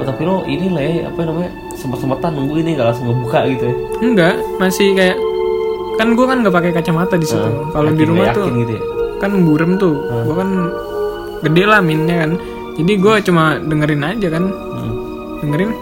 Oh 0.00 0.04
tapi 0.06 0.22
lo 0.24 0.46
ini 0.46 0.66
lah 0.72 0.82
ya, 0.82 0.92
apa 1.10 1.20
namanya 1.26 1.50
sempat-sempatan 1.76 2.30
nunggu 2.32 2.54
ini 2.62 2.78
nggak 2.78 2.86
langsung 2.88 3.06
ngebuka 3.10 3.38
gitu 3.52 3.64
ya? 3.68 3.74
enggak 4.00 4.34
masih 4.56 4.88
kayak 4.96 5.18
kan 6.00 6.08
gue 6.16 6.26
kan 6.26 6.36
nggak 6.40 6.54
pakai 6.54 6.70
kacamata 6.72 7.14
di 7.18 7.26
situ. 7.28 7.44
Ah, 7.44 7.68
kalau 7.74 7.90
di 7.92 8.04
rumah 8.06 8.32
tuh 8.32 8.48
gitu 8.48 8.72
ya? 8.78 8.82
kan 9.20 9.30
burem 9.44 9.76
tuh. 9.76 10.00
Ah. 10.08 10.24
gue 10.24 10.36
kan 10.38 10.50
gede 11.44 11.64
lah 11.66 11.80
minnya 11.82 12.24
kan. 12.24 12.30
Jadi 12.78 12.92
gue 12.96 13.14
cuma 13.26 13.58
dengerin 13.60 14.06
aja 14.06 14.28
kan. 14.32 14.44
Hmm. 14.48 14.92
dengerin 15.44 15.72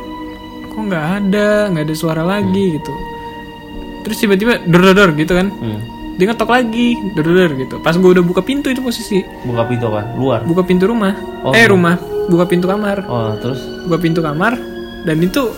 kok 0.71 0.83
nggak 0.87 1.07
ada 1.23 1.49
nggak 1.71 1.85
ada 1.87 1.95
suara 1.95 2.23
lagi? 2.27 2.81
Gitu 2.81 3.08
terus 4.09 4.19
tiba-tiba 4.19 4.59
dor 4.62 4.81
dor 4.83 4.95
dor 4.95 5.11
gitu 5.15 5.33
kan 5.33 5.53
Hmm. 5.53 5.79
dia 6.15 6.27
ngetok 6.27 6.49
lagi 6.49 6.87
dor 7.12 7.23
dor 7.23 7.37
dor 7.38 7.53
gitu 7.55 7.75
pas 7.79 7.93
gue 7.93 8.11
udah 8.11 8.23
buka 8.23 8.41
pintu 8.41 8.67
itu 8.67 8.81
posisi 8.81 9.21
Buka 9.43 9.62
pintu 9.65 9.87
kan, 9.88 10.05
luar. 10.15 10.41
buka 10.43 10.62
pintu 10.62 10.85
rumah 10.85 11.12
Oh, 11.41 11.53
eh 11.53 11.62
iya. 11.62 11.69
rumah 11.69 11.95
buka 12.27 12.45
pintu 12.45 12.67
kamar 12.67 13.05
Oh, 13.05 13.37
terus 13.37 13.61
buka 13.85 13.99
pintu 13.99 14.19
kamar 14.19 14.57
dan 15.00 15.17
itu 15.19 15.53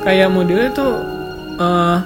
kayak 0.00 0.28
modelnya 0.28 0.70
tuh 0.70 0.92
eh, 1.56 1.98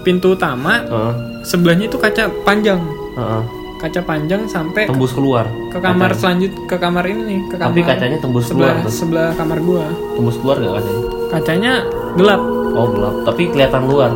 pintu 0.00 0.32
utama 0.32 0.82
Heeh. 0.82 1.12
sebelahnya 1.42 1.86
itu 1.86 1.96
kaca 1.96 2.28
panjang 2.42 2.80
Heeh. 3.14 3.42
kaca 3.76 4.00
panjang 4.02 4.44
sampai 4.46 4.84
tembus 4.84 5.12
keluar. 5.12 5.44
ke 5.68 5.76
kamar 5.76 6.12
selanjut 6.12 6.52
ke 6.64 6.76
kamar 6.76 7.04
ini 7.04 7.22
nih 7.26 7.40
ke 7.46 7.56
kamar 7.56 7.70
Tapi 7.70 7.80
kacanya 7.84 8.18
tembus 8.18 8.44
sebelah 8.46 8.72
keluar 8.72 8.84
tuh. 8.84 8.92
sebelah 8.92 9.28
kamar 9.34 9.58
gua 9.60 9.84
Tembus 10.14 10.36
keluar 10.36 10.56
gak 10.58 10.72
kacanya? 10.74 11.00
kacanya 11.30 11.72
gelap 12.14 12.42
Oh, 12.74 12.90
gelap. 12.90 13.14
Tapi 13.22 13.42
kelihatan 13.48 13.86
luar. 13.86 14.10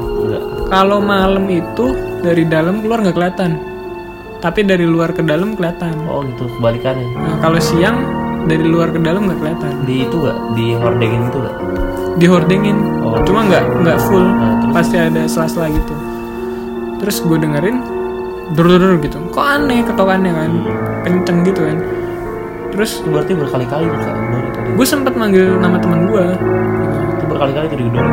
Kalau 0.69 1.01
malam 1.01 1.49
itu 1.49 1.87
dari 2.21 2.45
dalam 2.45 2.81
keluar 2.81 3.01
nggak 3.01 3.17
kelihatan 3.17 3.53
tapi 4.39 4.63
dari 4.63 4.87
luar 4.87 5.11
ke 5.11 5.19
dalam 5.19 5.59
kelihatan 5.59 5.99
Oh, 6.07 6.23
gitu. 6.23 6.47
Kebalikannya. 6.59 7.11
nah, 7.11 7.37
kalau 7.43 7.59
siang 7.59 7.97
dari 8.47 8.63
luar 8.63 8.95
ke 8.95 9.03
dalam 9.03 9.27
nggak 9.27 9.39
kelihatan 9.39 9.73
Di 9.83 10.07
itu 10.07 10.17
gak? 10.21 10.37
Di 10.55 10.67
hordengin 10.77 11.21
itu 11.27 11.39
gak? 11.41 11.57
dihordengin 12.19 12.79
Oh. 13.01 13.15
cuma 13.23 13.47
nggak 13.47 13.63
nggak 13.79 13.99
full 14.03 14.21
Nah, 14.21 14.59
terus? 14.61 14.75
pasti 14.75 14.97
ada 14.99 15.23
sela-sela 15.25 15.71
gitu 15.71 15.95
terus 16.99 17.23
gue 17.23 17.39
dengerin 17.39 17.79
dur 18.53 18.67
dur 18.67 18.99
gitu 18.99 19.23
kok 19.31 19.39
aneh 19.41 19.87
ketokannya 19.87 20.33
kan 20.33 20.51
kenceng 21.03 21.47
gitu 21.47 21.63
kan 21.63 21.79
terus 22.69 22.99
berarti 23.01 23.33
berkali-kali 23.33 23.87
tadi. 23.87 24.11
gue 24.69 24.87
sempet 24.87 25.15
manggil 25.15 25.57
nama 25.57 25.79
teman 25.79 26.07
gue 26.07 26.25
Itu 27.15 27.25
berkali-kali 27.27 27.67
tuh 27.67 27.79
digedor. 27.79 28.07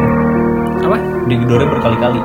apa 0.79 0.97
Digedornya 1.25 1.67
berkali-kali. 1.67 2.21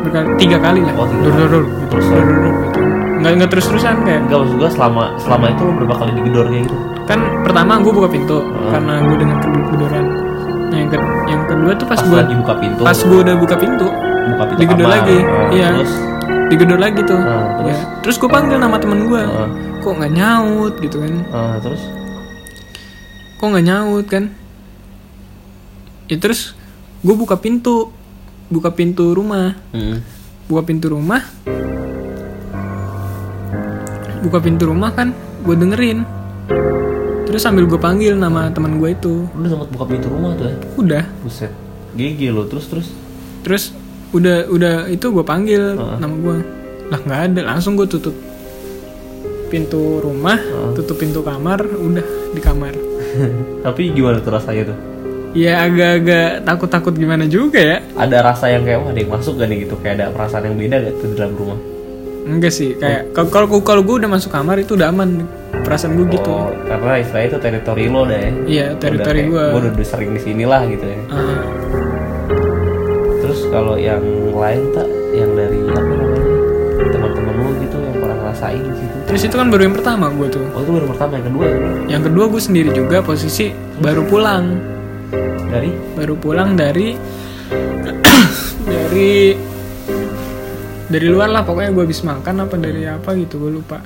Berkali 0.00 0.26
tiga 0.36 0.58
kali 0.58 0.80
lah. 0.80 0.94
Oh, 0.94 1.04
tiga 1.04 1.22
dur 1.22 1.32
dur 1.34 1.48
dur 1.48 1.64
gitu. 1.66 1.84
Terus? 1.90 2.06
dur 2.06 2.20
dur 2.20 2.38
dur 2.38 2.54
gitu. 2.60 2.80
Nggak 3.20 3.32
nggak 3.34 3.50
terus 3.50 3.64
terusan 3.66 3.96
kayak 4.00 4.20
Enggak 4.22 4.38
maksud 4.40 4.56
gua 4.56 4.70
selama 4.70 5.02
selama 5.18 5.44
itu 5.46 5.60
lo 5.60 5.72
berapa 5.74 5.94
kali 5.94 6.10
digedor 6.14 6.46
kayak 6.46 6.64
gitu? 6.64 6.76
kan 7.02 7.18
pertama 7.42 7.72
gue 7.76 7.90
buka 7.90 8.06
pintu 8.08 8.38
Hmm. 8.38 8.70
karena 8.70 8.92
gue 9.02 9.16
dengar 9.18 9.36
kedoran 9.42 10.04
nah, 10.64 10.78
yang, 10.78 10.88
ke- 10.88 11.02
yang 11.26 11.42
kedua 11.44 11.72
tuh 11.74 11.84
pas 11.84 11.98
Pas 11.98 12.06
gue 12.06 12.16
lagi 12.16 12.34
buka 12.36 12.54
pintu, 12.56 12.80
pas 12.80 12.94
gue 12.96 13.18
udah 13.18 13.34
buka 13.36 13.56
pintu 13.56 13.86
buka 14.30 14.44
pintu 14.46 14.60
digedor 14.62 14.78
kamar. 14.80 14.94
lagi. 14.96 15.18
Oh, 15.18 15.48
iya. 15.50 15.68
Terus? 15.74 15.92
Digedor 16.46 16.78
lagi 16.78 17.00
tuh. 17.02 17.18
Ah, 17.18 17.46
terus? 17.56 17.74
Ya. 17.74 17.82
terus 18.00 18.16
gue 18.16 18.28
panggil 18.28 18.56
nama 18.56 18.76
temen 18.76 19.00
gue 19.04 19.22
Ah. 19.22 19.48
kok 19.76 19.92
nggak 19.92 20.12
nyaut 20.12 20.74
gitu 20.76 20.96
kan? 20.96 21.12
Ah, 21.28 21.54
terus? 21.58 21.82
Kok 23.36 23.46
nggak 23.48 23.64
nyaut 23.64 24.06
kan? 24.06 24.24
Ya 26.06 26.16
terus 26.16 26.54
gue 27.00 27.14
buka 27.14 27.34
pintu 27.34 27.90
buka 28.50 28.68
pintu 28.68 29.10
rumah 29.10 29.54
Hmm. 29.70 30.02
buka 30.44 30.62
pintu 30.64 30.90
rumah 30.90 31.22
buka 34.20 34.38
pintu 34.38 34.66
rumah 34.66 34.90
kan 34.90 35.14
gue 35.40 35.54
dengerin 35.54 36.04
terus 37.24 37.40
sambil 37.40 37.64
gue 37.64 37.78
panggil 37.78 38.12
nama 38.14 38.50
teman 38.50 38.76
gue 38.76 38.90
itu 38.90 39.24
udah 39.30 39.48
sempet 39.48 39.68
buka 39.70 39.84
pintu 39.86 40.06
rumah 40.08 40.34
tuh 40.34 40.44
ya? 40.44 40.54
udah 40.76 41.04
Buset. 41.22 41.52
GG 41.92 42.20
lo 42.28 42.44
terus 42.44 42.66
terus. 42.66 42.88
terus 43.40 43.64
udah 44.10 44.46
udah 44.48 44.74
itu 44.88 45.06
gue 45.06 45.24
panggil 45.24 45.62
Heeh. 45.72 45.96
nama 45.96 46.10
gue 46.12 46.36
lah 46.90 47.00
nggak 47.00 47.20
ada 47.28 47.40
langsung 47.46 47.74
gue 47.74 47.86
tutup 47.86 48.12
pintu 49.46 49.98
rumah 49.98 50.36
Heeh. 50.36 50.74
tutup 50.74 50.98
pintu 50.98 51.22
kamar 51.22 51.62
udah 51.64 52.04
di 52.30 52.40
kamar 52.40 52.74
Tapi 53.64 53.90
gimana 53.90 54.18
tuh 54.18 54.30
rasanya 54.30 54.70
tuh? 54.70 54.78
Ya 55.32 55.62
agak-agak 55.62 56.42
takut-takut 56.42 56.92
gimana 56.92 57.24
juga 57.24 57.58
ya 57.58 57.78
Ada 57.94 58.18
rasa 58.24 58.48
yang 58.48 58.62
kayak 58.62 58.78
wah 58.78 58.90
ada 58.90 58.98
yang 58.98 59.10
masuk 59.10 59.32
gak 59.34 59.46
nih 59.46 59.58
gitu? 59.62 59.74
Kayak 59.76 59.94
ada 59.96 60.06
perasaan 60.10 60.44
yang 60.44 60.56
beda 60.56 60.76
gak 60.80 60.94
tuh 60.96 61.06
di 61.06 61.16
dalam 61.16 61.34
rumah? 61.34 61.58
enggak 62.20 62.52
sih 62.52 62.76
kayak 62.76 63.10
kalau 63.10 63.28
kalau 63.28 63.46
kalau 63.60 63.82
gue 63.82 63.96
udah 63.96 64.10
masuk 64.10 64.28
kamar 64.28 64.56
itu 64.56 64.76
udah 64.76 64.88
aman 64.88 65.24
perasaan 65.62 65.96
gue 65.96 66.06
gitu 66.10 66.28
Oh, 66.28 66.52
karena 66.62 67.00
istilahnya 67.00 67.26
itu 67.26 67.38
teritori 67.40 67.84
lo 67.86 68.02
dah 68.04 68.18
ya. 68.18 68.30
iya 68.46 68.66
teritori 68.76 69.20
gue 69.24 69.44
Gue 69.46 69.58
udah, 69.58 69.72
udah 69.72 69.86
sering 69.88 70.10
di 70.10 70.20
sini 70.20 70.44
lah 70.44 70.62
gitu 70.64 70.84
ya. 70.84 71.00
Ah, 71.08 71.42
Terus 73.20 73.40
kalau 73.48 73.74
yang 73.74 74.02
lain 74.32 74.62
tak, 74.70 74.86
yang 75.12 75.30
dari 75.32 75.58
apa 75.66 75.80
namanya 75.80 76.22
teman-teman 76.86 77.34
lu 77.36 77.48
gitu 77.58 77.76
yang 77.78 77.96
pernah 77.96 78.16
ngerasain 78.18 78.62
di 78.62 78.74
situ. 78.76 78.96
terus 79.06 79.22
itu 79.22 79.34
kan 79.34 79.46
baru 79.48 79.62
yang 79.62 79.74
pertama 79.74 80.04
gue 80.08 80.26
tuh 80.28 80.44
Oh 80.50 80.60
itu 80.60 80.70
baru 80.72 80.86
pertama, 80.88 81.12
yang 81.14 81.26
kedua 81.26 81.44
ya? 81.44 81.56
yang 81.88 82.02
kedua 82.02 82.24
gue 82.26 82.42
sendiri 82.42 82.70
juga 82.70 82.96
posisi 83.00 83.46
baru 83.76 84.02
pulang 84.04 84.44
Dari? 85.50 85.70
baru 85.92 86.14
pulang 86.16 86.54
dari 86.54 86.94
dari 88.70 89.34
dari 90.86 91.06
luar 91.06 91.30
lah 91.30 91.42
pokoknya 91.42 91.70
gue 91.70 91.84
habis 91.84 92.02
makan 92.02 92.34
apa 92.40 92.54
dari 92.56 92.82
apa 92.84 93.14
gitu 93.14 93.38
gue 93.38 93.52
lupa. 93.52 93.78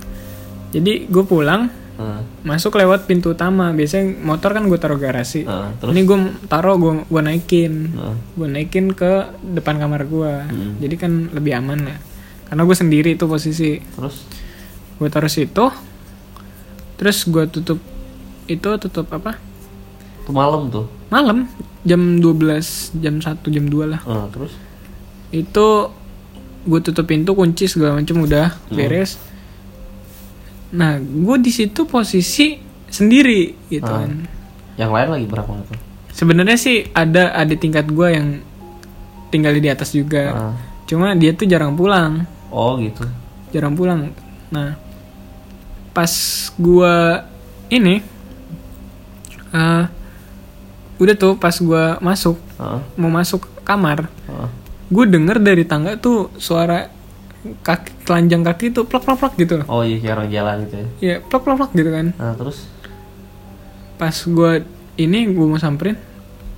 Jadi 0.71 1.07
gue 1.07 1.25
pulang 1.25 1.69
Ah, 1.95 2.27
masuk 2.43 2.75
lewat 2.75 3.07
pintu 3.07 3.39
utama. 3.39 3.71
Biasanya 3.71 4.19
motor 4.19 4.51
kan 4.51 4.67
gue 4.67 4.75
taruh 4.75 4.99
garasi. 4.99 5.47
Ah, 5.47 5.71
terus? 5.79 5.95
ini 5.95 6.03
gue 6.03 6.19
taruh 6.45 6.75
gue 6.75 7.07
gue 7.07 7.23
naikin. 7.23 7.95
Ah, 7.95 8.19
gue 8.35 8.49
naikin 8.51 8.91
ke 8.91 9.13
depan 9.47 9.79
kamar 9.79 10.03
gue 10.05 10.33
Hmm. 10.43 10.75
jadi 10.83 10.95
kan 10.99 11.13
lebih 11.31 11.55
aman 11.55 11.87
lah 11.87 11.99
karena 12.45 12.63
gue 12.63 12.77
sendiri 12.77 13.11
tuh 13.15 13.31
posisi. 13.31 13.79
Terus? 13.79 14.27
gue 14.95 15.07
taruh 15.07 15.31
situ. 15.31 15.71
Terus 16.95 17.19
gue 17.25 17.45
tutup 17.47 17.79
itu 18.45 18.69
tutup 18.77 19.07
apa 19.09 19.39
Itu 20.25 20.31
malam 20.31 20.69
tuh. 20.69 20.89
malam 21.07 21.47
jam 21.83 22.19
12 22.19 22.97
jam 22.97 23.15
1 23.17 23.45
jam 23.47 23.65
2 23.65 23.87
lah 23.87 24.01
Ah, 24.03 24.27
terus? 24.29 24.57
itu 25.31 25.67
gue 26.65 26.81
tutup 26.81 27.05
pintu 27.05 27.33
kunci 27.33 27.65
segala 27.65 27.95
macam 27.95 28.19
udah 28.19 28.57
Hmm. 28.65 28.75
beres 28.75 29.21
nah 30.71 30.97
gue 30.97 31.37
di 31.39 31.51
situ 31.51 31.85
posisi 31.85 32.57
sendiri 32.89 33.69
gitu 33.69 33.85
Ah. 33.85 34.03
kan 34.03 34.27
Yang 34.75 34.91
lain 34.91 35.09
lagi 35.13 35.27
berapa 35.29 35.51
tuh? 35.63 35.79
sebenarnya 36.11 36.57
sih 36.57 36.89
ada 36.91 37.31
ada 37.31 37.55
tingkat 37.55 37.87
gue 37.87 38.09
yang 38.09 38.29
tinggal 39.29 39.53
di 39.53 39.69
atas 39.69 39.93
juga 39.93 40.25
Ah. 40.27 40.55
cuma 40.85 41.13
dia 41.13 41.31
tuh 41.31 41.45
jarang 41.45 41.75
pulang 41.75 42.25
Oh 42.49 42.75
gitu. 42.77 43.05
jarang 43.51 43.75
pulang 43.75 44.11
nah 44.49 44.75
pas 45.91 46.11
gua 46.57 47.23
ini 47.69 48.03
eh 49.53 49.85
udah 50.97 51.15
tuh 51.15 51.35
pas 51.35 51.55
gua 51.57 51.99
masuk 51.99 52.37
Ah, 52.55 52.79
mau 52.95 53.09
masuk 53.09 53.43
kamar 53.63 54.07
ah. 54.25 54.47
gue 54.87 55.05
denger 55.05 55.37
dari 55.39 55.63
tangga 55.63 55.97
tuh 55.97 56.31
suara 56.37 56.87
kaki 57.61 58.05
telanjang 58.05 58.41
kaki 58.43 58.71
tuh 58.71 58.85
plak 58.85 59.03
plak 59.03 59.19
plak 59.19 59.35
gitu 59.37 59.61
Oh 59.67 59.81
iya 59.81 59.99
kayak 59.99 60.15
orang 60.15 60.29
jalan 60.31 60.55
gitu 60.63 60.75
ya. 60.75 60.87
ya 61.03 61.15
plak 61.21 61.43
plak 61.43 61.57
plak 61.57 61.71
gitu 61.73 61.91
kan 61.91 62.07
Nah 62.15 62.33
terus? 62.35 62.59
pas 63.95 64.15
gua 64.25 64.59
ini 64.95 65.21
gue 65.27 65.47
mau 65.47 65.57
samperin 65.57 65.99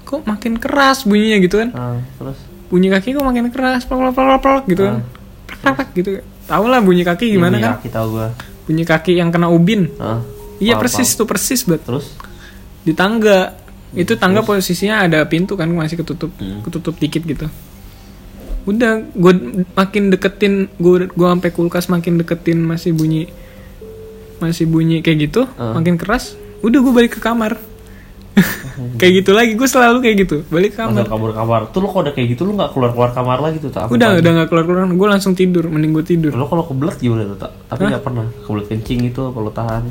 kok 0.02 0.22
makin 0.22 0.56
keras 0.56 1.02
bunyinya 1.02 1.38
gitu 1.38 1.56
kan 1.58 1.68
Ah, 1.72 1.98
terus? 2.14 2.38
bunyi 2.66 2.88
kaki 2.88 3.08
kok 3.10 3.22
makin 3.22 3.48
keras 3.48 3.82
plak 3.82 3.98
plak 3.98 4.12
plak 4.12 4.26
plak, 4.26 4.40
plak 4.42 4.64
gitu 4.66 4.82
kan 4.84 4.96
plak 5.46 5.58
plak 5.58 5.74
plak 5.74 5.88
gitu 5.94 6.10
tau 6.44 6.64
lah 6.64 6.78
bunyi 6.78 7.02
kaki 7.02 7.26
gimana 7.28 7.56
Iya, 7.56 7.64
kan 7.64 7.72
Kaki 7.78 7.88
tahu 7.90 8.06
gua. 8.12 8.28
bunyi 8.62 8.84
kaki 8.84 9.12
yang 9.14 9.30
kena 9.30 9.48
ubin 9.48 9.90
Ah, 9.96 10.20
iya 10.58 10.74
paham, 10.74 10.82
persis 10.84 11.10
tuh 11.10 11.24
persis 11.24 11.62
banget 11.62 11.82
Terus? 11.84 12.06
di 12.82 12.92
tangga 12.92 13.54
itu 13.92 14.12
tangga 14.14 14.40
posisinya 14.40 15.02
ada 15.02 15.22
pintu 15.22 15.54
kan 15.54 15.68
masih 15.68 15.96
ketutup 15.96 16.32
Hmm. 16.34 16.60
ketutup 16.62 16.96
dikit 16.96 17.22
gitu 17.22 17.46
udah 18.64 18.98
gue 19.06 19.32
makin 19.72 20.10
deketin 20.10 20.54
gue 20.74 21.06
gue 21.06 21.28
sampai 21.28 21.50
kulkas 21.50 21.86
makin 21.86 22.18
deketin 22.18 22.58
masih 22.58 22.90
bunyi 22.90 23.30
masih 24.36 24.66
bunyi 24.66 25.00
kayak 25.00 25.30
gitu 25.30 25.46
Ah. 25.54 25.70
makin 25.72 25.94
keras 25.94 26.34
udah 26.60 26.76
gue 26.76 26.92
balik 26.92 27.14
ke 27.14 27.20
kamar 27.20 27.54
kayak 29.00 29.22
gitu 29.22 29.30
lagi 29.32 29.54
gue 29.54 29.64
selalu 29.64 30.02
kayak 30.02 30.16
gitu 30.20 30.36
balik 30.50 30.74
ke 30.74 30.82
kamar 30.82 31.06
kabur 31.06 31.32
kamar. 31.32 31.60
Tuh 31.70 31.78
lo 31.78 31.88
kalau 31.88 32.04
udah 32.04 32.12
kayak 32.12 32.28
gitu 32.28 32.42
lo 32.42 32.52
nggak 32.52 32.70
keluar 32.70 32.90
keluar 32.90 33.10
kamar 33.12 33.38
lagi 33.40 33.56
tuh 33.58 33.70
tak? 33.70 33.88
udah 33.88 34.18
udah 34.18 34.30
nggak 34.34 34.48
keluar 34.50 34.64
keluar 34.66 34.84
gue 34.84 35.08
langsung 35.08 35.32
tidur 35.32 35.64
mending 35.66 35.94
gue 35.94 36.04
tidur 36.04 36.32
Lo 36.34 36.44
kalau 36.44 36.66
kebelet 36.66 36.98
gimana 36.98 37.22
tuh 37.24 37.38
tak? 37.38 37.50
Tapi 37.66 37.80
nggak 37.86 38.02
pernah 38.02 38.26
kebelet 38.42 38.66
kencing 38.68 39.00
itu 39.06 39.22
kalau 39.24 39.48
tahan. 39.48 39.82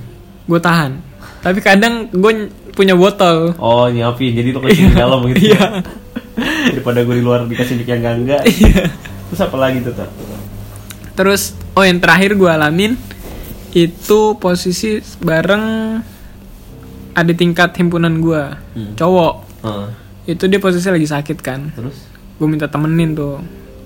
gue 0.46 0.60
tahan 0.62 0.92
tapi 1.40 1.60
kadang 1.60 2.10
gue 2.10 2.32
punya 2.72 2.94
botol 2.94 3.56
Oh 3.56 3.86
nyiapin 3.86 4.34
jadi 4.34 4.50
lo 4.50 4.60
kencing 4.60 4.90
di 4.90 4.96
dalam 4.96 5.20
gitu. 5.28 5.40
iya 5.48 5.82
Daripada 6.68 7.00
gue 7.02 7.16
di 7.16 7.24
luar 7.24 7.44
dikasih 7.44 7.76
mic 7.76 7.88
yang 7.88 8.02
enggak 8.02 8.44
enggak. 8.44 8.44
Terus 9.26 9.40
apa 9.40 9.56
lagi 9.56 9.80
tuh 9.80 9.94
tak? 9.94 10.10
Terus 11.14 11.42
oh 11.72 11.82
yang 11.82 11.98
terakhir 11.98 12.34
gue 12.34 12.48
alamin 12.48 13.00
itu 13.72 14.20
posisi 14.36 14.96
bareng 15.18 15.64
ada 17.14 17.32
tingkat 17.32 17.72
himpunan 17.74 18.20
gue 18.20 18.44
Hmm. 18.72 18.92
cowok 18.94 19.34
Ah, 19.62 19.88
itu 20.26 20.46
dia 20.46 20.60
posisi 20.60 20.86
lagi 20.86 21.06
sakit 21.06 21.38
kan 21.40 21.72
terus? 21.72 21.96
gue 22.36 22.44
minta 22.46 22.68
temenin 22.68 23.12
tuh 23.12 23.40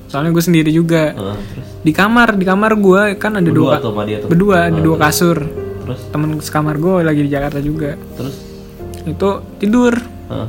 soalnya 0.06 0.30
gue 0.30 0.42
sendiri 0.42 0.70
juga 0.70 1.14
Ah, 1.14 1.38
terus? 1.38 1.68
di 1.80 1.92
kamar 1.92 2.34
di 2.34 2.44
kamar 2.44 2.74
gue 2.76 3.02
kan 3.16 3.34
ada 3.34 3.46
Berdua 3.46 3.78
dua 3.78 3.84
tuh 3.84 3.92
dia 4.04 4.18
tuh. 4.18 4.28
berdua 4.28 4.58
ada 4.66 4.80
dua 4.80 4.98
kasur 4.98 5.38
Terus? 5.90 6.06
temen 6.14 6.38
sekamar 6.38 6.78
gue 6.78 7.02
lagi 7.02 7.26
di 7.26 7.34
Jakarta 7.34 7.58
juga. 7.66 7.98
Terus? 8.14 8.38
itu 9.10 9.30
tidur. 9.58 9.98
Ah, 10.30 10.46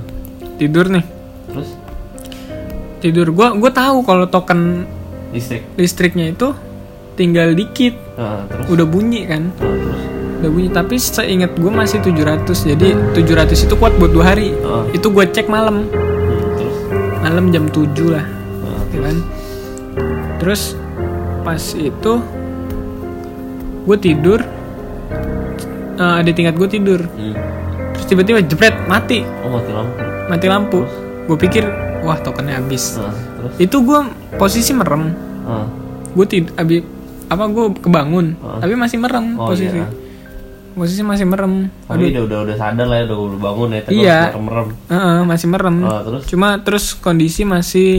tidur 0.61 0.93
nih. 0.93 1.05
Terus? 1.49 1.71
tidur. 3.01 3.33
Gue 3.33 3.49
gue 3.57 3.73
tahu 3.73 4.05
kalau 4.05 4.29
token 4.29 4.85
listrik. 5.33 5.65
listriknya 5.81 6.29
itu 6.29 6.53
tinggal 7.17 7.57
dikit. 7.57 7.97
Nah, 8.21 8.45
terus? 8.53 8.69
Udah 8.69 8.85
bunyi 8.85 9.25
kan? 9.25 9.49
Nah, 9.49 9.73
terus? 9.81 10.03
Udah 10.45 10.51
bunyi. 10.53 10.69
Tapi 10.69 10.95
seingat 11.01 11.57
gue 11.57 11.73
masih 11.73 12.05
700 12.05 12.45
jadi 12.77 12.89
700 13.17 13.57
itu 13.65 13.75
kuat 13.81 13.97
buat 13.97 14.13
dua 14.13 14.37
hari. 14.37 14.53
Ah. 14.61 14.85
itu 14.93 15.09
gue 15.09 15.25
cek 15.25 15.49
malam. 15.49 15.89
Hmm, 15.89 16.61
terus? 16.61 16.77
Malam 17.25 17.49
jam 17.49 17.65
7 17.73 17.89
lah. 18.13 18.29
Nah, 18.61 18.81
ya 18.93 19.01
kan? 19.09 19.17
Terus 20.37 20.77
pas 21.41 21.65
itu 21.73 22.13
gue 23.89 23.97
tidur 23.97 24.45
eh, 26.01 26.15
ada 26.19 26.31
tingkat 26.31 26.57
gue 26.57 26.69
tidur. 26.71 27.01
Hmm. 27.07 27.37
terus 27.91 28.07
tiba-tiba 28.09 28.41
jepret 28.41 28.73
mati. 28.87 29.21
Oh 29.45 29.51
mati 29.51 29.71
lampu. 29.71 30.01
Mati 30.27 30.47
lampu. 30.47 30.81
Gue 31.27 31.37
pikir 31.37 31.65
wah 32.01 32.17
tokennya 32.17 32.57
habis. 32.57 32.97
Nah, 32.97 33.13
terus? 33.37 33.53
Itu 33.61 33.77
gue 33.81 34.01
posisi 34.35 34.73
merem. 34.73 35.13
Nah, 35.43 35.67
gue 36.11 36.27
tid 36.27 36.49
abis 36.55 36.81
apa 37.29 37.45
gue 37.47 37.67
kebangun. 37.77 38.35
Ah. 38.41 38.59
tapi 38.59 38.75
masih 38.75 38.99
merem 38.99 39.37
oh 39.37 39.47
posisi. 39.47 39.77
iya. 39.77 39.87
Posisi 40.71 41.03
masih 41.03 41.27
merem. 41.27 41.67
Tapi 41.85 42.11
udah 42.11 42.23
udah 42.25 42.39
udah 42.43 42.57
sadar 42.57 42.87
lah 42.87 42.97
ya 42.97 43.05
udah 43.07 43.19
udah 43.21 43.39
bangun 43.39 43.69
ya 43.71 43.81
tapi 43.81 43.95
Iya. 44.01 44.19
masih 44.25 44.43
merem 44.43 44.69
Heeh, 44.89 45.19
masih 45.27 45.47
merem. 45.47 45.77
Ah, 45.83 46.01
terus? 46.01 46.23
Cuma 46.27 46.49
terus 46.59 46.85
kondisi 46.95 47.43
masih 47.45 47.91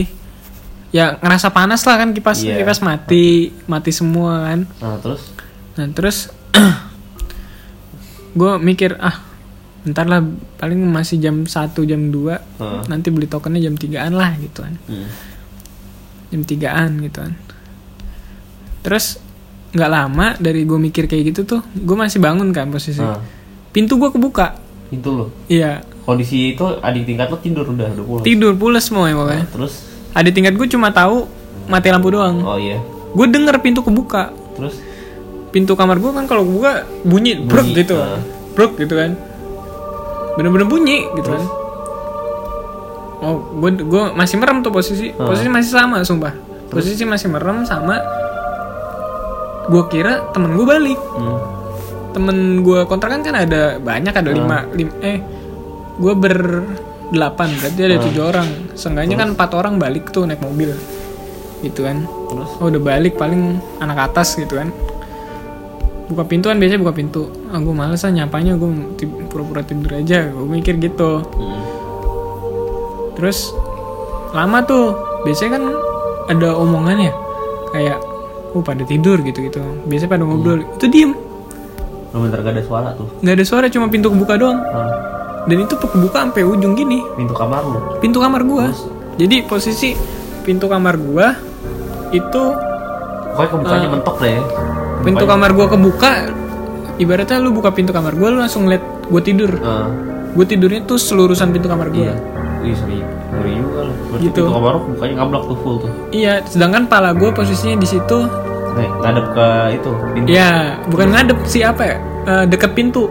ya 0.90 1.16
ngerasa 1.16 1.48
panas 1.48 1.84
lah 1.84 1.96
kan 1.96 2.10
kipas 2.10 2.42
Iya. 2.42 2.58
kipas 2.58 2.80
mati 2.80 3.52
mati 3.64 3.88
semua 3.88 4.42
kan. 4.42 4.60
Nah 4.76 4.96
terus? 4.98 5.22
Nah 5.72 5.86
terus 5.88 6.16
gue 8.32 8.52
mikir 8.58 8.96
ah 8.96 9.20
ntar 9.82 10.06
lah 10.06 10.22
paling 10.62 10.78
masih 10.78 11.18
jam 11.18 11.42
1 11.42 11.74
jam 11.74 12.00
2 12.14 12.14
Heeh. 12.14 12.80
nanti 12.86 13.10
beli 13.10 13.26
tokennya 13.26 13.58
jam 13.66 13.74
3an 13.74 14.12
lah 14.14 14.38
gitu 14.38 14.62
kan. 14.62 14.74
Hmm. 14.86 15.08
jam 16.30 16.42
3an 16.46 16.90
gitu 17.02 17.18
kan. 17.18 17.32
Terus 18.86 19.18
nggak 19.72 19.90
lama 19.90 20.26
dari 20.36 20.68
gue 20.68 20.76
mikir 20.76 21.08
kayak 21.08 21.32
gitu 21.32 21.40
tuh 21.48 21.60
gue 21.74 21.96
masih 21.98 22.22
bangun 22.22 22.54
kan 22.54 22.70
posisi. 22.70 23.02
Nah, 23.02 23.18
pintu 23.74 23.98
gue 23.98 24.08
kebuka. 24.14 24.54
Itu 24.94 25.10
loh 25.12 25.28
iya. 25.50 25.82
Kondisi 26.02 26.54
itu 26.54 26.66
adik 26.82 27.06
tingkat 27.06 27.30
lo 27.30 27.38
tidur 27.38 27.66
udah 27.66 27.94
udah 27.94 28.04
pulang 28.04 28.24
tidur 28.26 28.52
pules 28.54 28.86
semua 28.86 29.10
ya 29.10 29.14
pokoknya. 29.18 29.44
Nah, 29.44 29.50
terus? 29.50 29.72
Ada 30.12 30.30
tingkat 30.30 30.54
gue 30.54 30.68
cuma 30.70 30.94
tahu 30.94 31.26
mati 31.66 31.88
lampu 31.90 32.10
doang. 32.14 32.38
Oh 32.46 32.58
iya. 32.58 32.78
Gue 33.12 33.26
denger 33.26 33.58
pintu 33.58 33.82
kebuka. 33.82 34.30
Terus 34.54 34.78
pintu 35.52 35.76
kamar 35.76 35.96
gue 35.96 36.10
kan 36.10 36.24
kalau 36.24 36.42
kebuka 36.42 36.72
bunyi, 37.04 37.36
Bunyi, 37.36 37.44
bruk 37.44 37.66
gitu. 37.70 37.94
Ah. 37.94 38.18
bruk 38.52 38.72
gitu 38.74 38.94
kan. 38.96 39.12
Bener-bener 40.34 40.64
bunyi 40.64 41.04
gitu 41.12 41.28
kan. 41.28 41.42
Oh 43.22 43.36
gue 43.54 43.70
gue 43.78 44.04
masih 44.12 44.36
merem 44.36 44.60
tuh 44.60 44.72
posisi. 44.72 45.12
Ah. 45.12 45.28
posisi 45.28 45.46
masih 45.46 45.70
sama 45.70 46.00
sumpah. 46.02 46.32
Posisi 46.66 47.04
masih 47.04 47.28
merem 47.28 47.62
sama 47.62 48.00
gue 49.62 49.82
kira 49.86 50.32
temen 50.32 50.52
gue 50.52 50.66
balik. 50.66 50.98
Hmm. 51.14 51.38
temen 52.12 52.36
gue 52.60 52.84
kontrakan 52.84 53.20
kan 53.20 53.32
ada 53.34 53.80
banyak 53.80 54.12
ada 54.12 54.30
lima, 54.30 54.68
lim- 54.70 55.00
eh 55.00 55.16
gue 55.96 56.12
berdelapan 56.12 57.48
berarti 57.54 57.80
ada 57.82 57.96
Ah. 57.96 58.02
tujuh 58.04 58.22
orang. 58.22 58.48
Seenggaknya 58.72 59.16
kan 59.16 59.28
empat 59.32 59.50
orang 59.52 59.76
balik 59.76 60.08
tuh 60.08 60.24
naik 60.24 60.40
mobil. 60.40 60.76
Gitu 61.60 61.80
kan. 61.80 62.04
Terus? 62.04 62.50
Oh 62.58 62.68
udah 62.68 62.80
balik 62.80 63.16
paling 63.16 63.56
anak 63.78 64.12
atas 64.12 64.36
gitu 64.36 64.56
kan 64.56 64.68
buka 66.12 66.24
pintu 66.28 66.52
kan 66.52 66.60
biasanya 66.60 66.80
buka 66.80 66.94
pintu. 66.94 67.22
Ah 67.48 67.58
gue 67.58 67.72
males 67.72 68.04
ah 68.04 68.12
nyapanya 68.12 68.54
gue 68.54 68.68
pura-pura 69.26 69.64
tidur 69.64 69.96
aja 69.96 70.28
gue 70.28 70.46
mikir 70.46 70.76
gitu. 70.78 71.24
Hmm. 71.24 71.62
terus 73.12 73.52
lama 74.32 74.64
tuh 74.64 74.96
biasanya 75.22 75.60
kan 75.60 75.64
ada 76.26 76.56
omongannya 76.56 77.12
kayak 77.70 78.00
oh 78.52 78.64
pada 78.64 78.82
tidur 78.82 79.20
gitu 79.20 79.44
gitu 79.46 79.60
biasanya 79.84 80.10
pada 80.10 80.24
ngobrol 80.24 80.60
itu 80.64 80.86
diem. 80.88 81.12
Lo 82.12 82.20
bentar 82.20 82.40
gak 82.40 82.56
ada 82.56 82.62
suara 82.64 82.88
tuh? 82.92 83.08
Nggak 83.20 83.34
ada 83.40 83.44
suara 83.44 83.66
cuma 83.72 83.88
pintu 83.88 84.12
kebuka 84.12 84.36
doang. 84.36 84.60
Nah, 84.60 84.92
dan 85.44 85.56
itu 85.60 85.74
kebuka 85.76 86.28
sampai 86.28 86.44
ujung 86.44 86.76
gini. 86.76 87.00
Pintu 87.16 87.32
kamar 87.32 87.62
lo 87.64 87.78
pintu 88.00 88.18
kamar 88.20 88.42
gua. 88.44 88.68
Terus? 88.68 88.82
jadi 89.12 89.36
posisi 89.44 89.92
pintu 90.42 90.66
kamar 90.68 90.96
gua 90.96 91.36
itu 92.12 92.42
pokoknya 93.32 93.48
kebukanya 93.48 93.86
Ah. 93.88 93.92
mentok 93.92 94.16
deh 94.20 94.36
pintu 95.02 95.24
kamar 95.26 95.50
gua 95.52 95.66
kebuka 95.68 96.10
ibaratnya 96.96 97.38
lu 97.42 97.50
buka 97.50 97.74
pintu 97.74 97.90
kamar 97.90 98.14
gua 98.14 98.28
lu 98.30 98.38
langsung 98.40 98.70
liat 98.70 98.82
gua 99.10 99.20
tidur. 99.20 99.52
Uh, 99.58 99.86
gua 100.32 100.44
tidurnya 100.46 100.80
tuh 100.86 100.96
selurusan 100.96 101.50
pintu 101.50 101.66
kamar 101.68 101.90
gua. 101.90 102.10
Iya. 102.10 102.14
Wih, 102.62 102.74
seri. 102.78 102.98
Ngeri 103.32 103.52
juga 103.58 103.80
lo 103.88 103.92
berarti 104.12 104.24
Gitu. 104.28 104.42
pintu 104.44 104.52
kamar 104.54 104.74
bukanya 104.86 105.14
ngablak 105.18 105.42
tuh 105.50 105.56
full 105.60 105.76
tuh. 105.82 105.90
Iya 106.14 106.32
sedangkan 106.46 106.82
pala 106.86 107.10
gua 107.12 107.30
posisinya 107.34 107.76
di 107.76 107.88
situ. 107.88 108.18
Nih, 108.72 108.88
ngadep 109.04 109.26
ke 109.36 109.46
itu 109.76 109.90
pintu. 110.16 110.28
Ya 110.32 110.80
bukan 110.88 111.06
ngadep 111.12 111.38
sih 111.44 111.60
apa 111.60 111.82
ya? 111.84 111.96
Eh, 112.22 112.44
deket 112.48 112.72
pintu. 112.72 113.10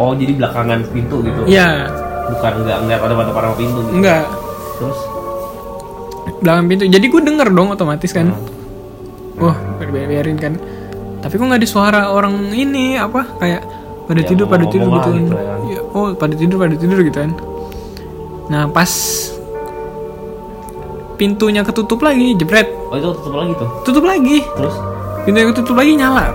Oh 0.00 0.16
jadi 0.16 0.32
belakangan 0.38 0.86
pintu 0.88 1.20
gitu? 1.20 1.40
Iya. 1.44 1.90
Bukan 2.32 2.52
nggak 2.64 2.78
nggak 2.88 2.98
ada 3.02 3.14
pada 3.18 3.30
para 3.34 3.48
pintu 3.58 3.82
gitu. 3.84 3.92
enggak 3.98 4.24
terus? 4.80 4.98
Belakang 6.40 6.66
pintu. 6.70 6.82
Jadi 6.88 7.06
gua 7.10 7.20
denger 7.20 7.48
dong 7.50 7.68
otomatis 7.74 8.12
kan. 8.14 8.30
Hmm. 8.30 8.60
wah 9.40 9.56
biarin 9.90 10.36
kan 10.36 10.54
tapi 11.22 11.38
kok 11.38 11.46
nggak 11.46 11.60
ada 11.62 11.68
suara 11.70 12.00
orang 12.10 12.50
ini 12.50 12.98
apa 12.98 13.22
kayak 13.38 13.62
pada 14.10 14.20
Ya, 14.20 14.26
tidur 14.26 14.46
pada 14.50 14.66
tidur 14.66 14.90
gitu 14.90 15.08
kan. 15.08 15.14
gitu 15.22 15.32
ya. 15.32 15.44
Kan. 15.46 15.60
Ya, 15.70 15.80
oh 15.94 16.06
pada 16.18 16.34
tidur 16.34 16.56
pada 16.58 16.74
tidur 16.74 16.98
gitu 17.00 17.18
kan. 17.22 17.30
Nah 18.50 18.66
pas 18.68 18.90
pintunya 21.14 21.62
ketutup 21.62 22.02
lagi 22.02 22.34
jebret. 22.34 22.66
Oh 22.90 22.98
itu 22.98 23.08
tutup 23.22 23.34
lagi 23.38 23.52
tuh? 23.54 23.68
Tutup 23.86 24.04
lagi. 24.04 24.38
Terus? 24.42 24.76
Pintunya 25.22 25.46
ketutup 25.54 25.74
lagi 25.78 25.92
nyala. 25.94 26.26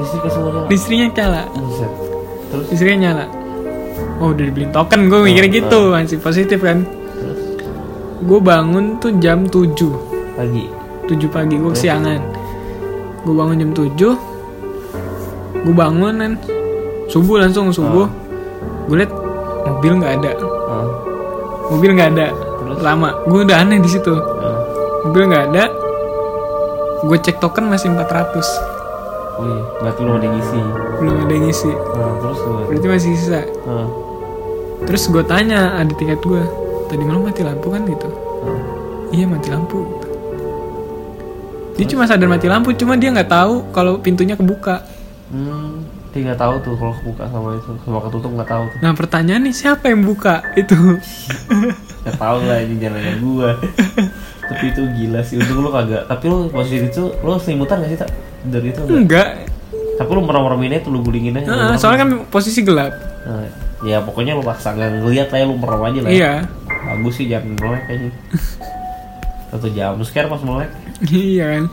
Listrik 0.00 0.20
ke 0.24 0.28
semuanya 0.32 0.64
listriknya 0.72 1.08
nyala. 1.12 1.42
Buset. 1.52 1.90
terus? 2.48 2.66
Listriknya 2.72 2.98
nyala. 3.04 3.24
Oh 4.18 4.32
udah 4.32 4.44
dibeliin 4.48 4.72
token 4.72 5.12
gue 5.12 5.20
mikirnya 5.20 5.50
gitu. 5.52 5.80
masih 5.92 6.18
positif 6.18 6.58
kan. 6.64 6.88
Terus? 6.88 7.38
Gue 8.24 8.40
bangun 8.40 8.96
tuh 8.98 9.12
jam 9.20 9.44
7 9.44 9.76
lagi 10.38 10.70
7 11.10 11.18
pagi 11.30 11.54
gue 11.58 11.70
kesiangan 11.74 12.37
gue 13.24 13.34
bangun 13.34 13.56
jam 13.58 13.70
7 13.74 13.94
gue 15.58 15.74
bangun 15.74 16.14
kan 16.16 16.32
subuh 17.08 17.40
langsung 17.40 17.72
subuh. 17.72 18.06
Gue 18.88 19.04
liat 19.04 19.12
mobil 19.68 19.92
nggak 20.00 20.12
ada. 20.20 20.32
Ah, 20.68 20.86
mobil 21.72 21.90
nggak 21.96 22.10
ada. 22.16 22.26
Terus? 22.32 22.78
lama. 22.84 23.10
Gue 23.28 23.44
udah 23.44 23.56
aneh 23.64 23.80
di 23.80 23.90
situ. 23.90 24.12
Ah. 24.14 24.60
mobil 25.08 25.28
nggak 25.28 25.44
ada. 25.52 25.64
Gue 27.04 27.16
cek 27.20 27.40
token 27.40 27.70
masih 27.70 27.94
400 27.94 28.42
Wih, 29.38 29.62
berarti 29.78 30.02
lu 30.02 30.18
ada 30.18 30.26
yang 30.26 30.34
ngisi. 30.34 30.60
belum 30.98 31.14
ada 31.14 31.30
yang 31.30 31.44
ngisi. 31.46 31.70
Nah, 31.70 32.12
terus 32.18 32.38
gue. 32.42 32.62
berarti 32.74 32.86
masih 32.90 33.10
sisa. 33.14 33.40
Nah, 33.70 33.88
terus 34.82 35.02
gue 35.06 35.22
tanya 35.22 35.78
ada 35.78 35.92
tiket 35.94 36.18
gue 36.26 36.42
tadi 36.90 37.02
malam 37.06 37.22
mati 37.22 37.46
lampu 37.46 37.70
kan 37.70 37.86
gitu? 37.86 38.08
Nah. 38.10 38.60
iya 39.14 39.30
mati 39.30 39.46
lampu. 39.54 39.86
gitu. 39.86 40.07
Dia 41.78 41.86
cuma 41.86 42.04
sadar 42.04 42.26
mati 42.26 42.44
lampu 42.44 42.74
cuma 42.74 42.98
dia 42.98 43.08
nggak 43.08 43.30
tahu 43.30 43.70
kalau 43.70 43.96
pintunya 43.96 44.34
kebuka 44.34 44.82
Hmm, 45.28 45.84
dia 46.08 46.24
nggak 46.24 46.40
tahu 46.40 46.54
tuh 46.58 46.72
kalau 46.74 46.94
kebuka 46.94 47.28
sama 47.28 47.52
itu, 47.52 47.68
sama 47.84 48.00
ketutup 48.00 48.30
nggak 48.32 48.48
tahu 48.48 48.62
tuh. 48.66 48.78
nah 48.80 48.92
pertanyaan 48.92 49.44
nih 49.44 49.52
siapa 49.52 49.86
yang 49.86 50.00
buka 50.02 50.40
itu 50.54 50.74
Nggak 51.98 52.16
tahu 52.16 52.38
lah 52.40 52.58
ini 52.58 52.74
jalannya 52.78 53.14
gua. 53.20 53.50
Tapi 54.48 54.64
itu 54.66 54.80
gila 54.96 55.20
sih, 55.20 55.36
untung 55.36 55.60
lu 55.60 55.68
kagak. 55.68 56.08
Tapi 56.08 56.24
lu 56.24 56.48
posisi 56.48 56.80
itu, 56.80 57.12
lu 57.20 57.36
selimutan 57.36 57.84
gak 57.84 57.90
sih 57.92 57.98
tak? 58.00 58.08
Dari 58.40 58.72
itu 58.72 58.80
enggak? 58.80 58.96
enggak 58.96 59.28
Tapi 60.00 60.08
lu 60.08 60.22
merem-meremin 60.24 60.80
tuh, 60.80 60.88
lu 60.88 61.04
gulingin 61.04 61.36
aja. 61.36 61.44
Heeh, 61.44 61.74
soalnya 61.76 61.98
kan 62.00 62.10
posisi 62.32 62.64
gelap 62.64 62.96
Nah, 63.28 63.44
ya 63.84 64.00
pokoknya 64.00 64.32
lu 64.32 64.40
paksa 64.40 64.72
nggak 64.72 65.04
ngeliat 65.04 65.28
lah 65.28 65.38
ya, 65.38 65.44
lu 65.44 65.54
merem 65.60 65.80
aja 65.84 65.98
lah. 66.00 66.08
ya. 66.08 66.14
iya 66.14 66.32
Bagus 66.64 67.14
sih 67.20 67.26
jangan 67.28 67.52
melek 67.52 67.84
aja. 67.84 68.08
Satu 69.48 69.66
jam, 69.68 69.96
scare 70.00 70.26
pas 70.26 70.38
melek. 70.38 70.70
iya 71.06 71.56
kan 71.56 71.64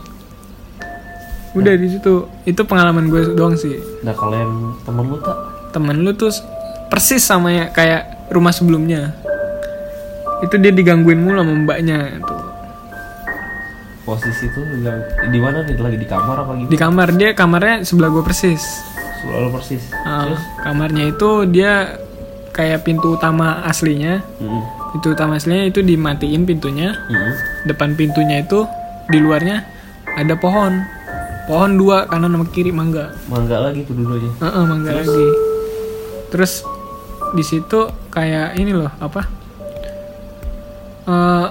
udah 1.52 1.72
di 1.72 1.88
situ 1.88 2.12
itu 2.44 2.60
pengalaman 2.62 3.08
gue 3.08 3.32
doang 3.32 3.54
sih 3.54 3.80
Nah 4.02 4.12
kalian 4.12 4.76
temen 4.82 5.04
lu 5.06 5.16
tak? 5.18 5.36
temen 5.70 5.96
lu 5.98 6.12
tuh 6.12 6.28
persis 6.86 7.18
sama 7.18 7.48
ya 7.50 7.64
kayak 7.66 8.28
rumah 8.28 8.50
sebelumnya 8.50 9.16
itu 10.38 10.52
dia 10.54 10.68
digangguin 10.68 11.16
mulu 11.16 11.36
sama 11.38 11.52
mbaknya 11.58 12.20
tuh 12.20 12.40
Posisi 14.04 14.46
tuh 14.48 14.62
di 15.26 15.38
mana 15.40 15.64
nih? 15.64 15.74
Lagi 15.74 15.96
di 15.96 16.06
kamar 16.06 16.36
apa 16.38 16.52
gitu? 16.56 16.68
di 16.68 16.76
kamar 16.76 17.08
dia 17.12 17.32
kamarnya 17.32 17.82
sebelah 17.82 18.10
gue 18.10 18.22
persis 18.22 18.62
Selalu 19.16 19.48
persis. 19.50 19.82
Ah, 19.98 20.28
Terus? 20.28 20.42
kamarnya 20.60 21.04
itu 21.08 21.30
dia 21.48 21.72
kayak 22.52 22.84
pintu 22.84 23.16
utama 23.16 23.64
aslinya 23.64 24.20
Mm-mm. 24.38 24.60
Pintu 24.96 25.12
utama. 25.12 25.36
Aslinya 25.36 25.68
itu 25.68 25.84
dimatiin 25.84 26.48
pintunya. 26.48 26.96
Mm-mm. 27.12 27.32
depan 27.68 27.92
pintunya 27.92 28.40
itu 28.40 28.64
di 29.12 29.20
luarnya 29.20 29.68
ada 30.16 30.32
pohon. 30.40 30.80
Pohon 31.46 31.76
dua 31.76 32.08
kanan 32.08 32.32
sama 32.32 32.48
kiri 32.48 32.72
mangga. 32.72 33.12
Mangga 33.28 33.70
lagi 33.70 33.84
tuh 33.84 33.94
dulu 33.94 34.16
aja. 34.16 34.30
Heeh, 34.48 34.64
mangga 34.64 34.92
lagi. 34.96 35.26
Terus 36.32 36.64
di 37.36 37.44
situ 37.44 37.92
kayak 38.10 38.56
ini 38.56 38.72
loh 38.72 38.90
apa? 38.98 39.22
Eh 41.06 41.48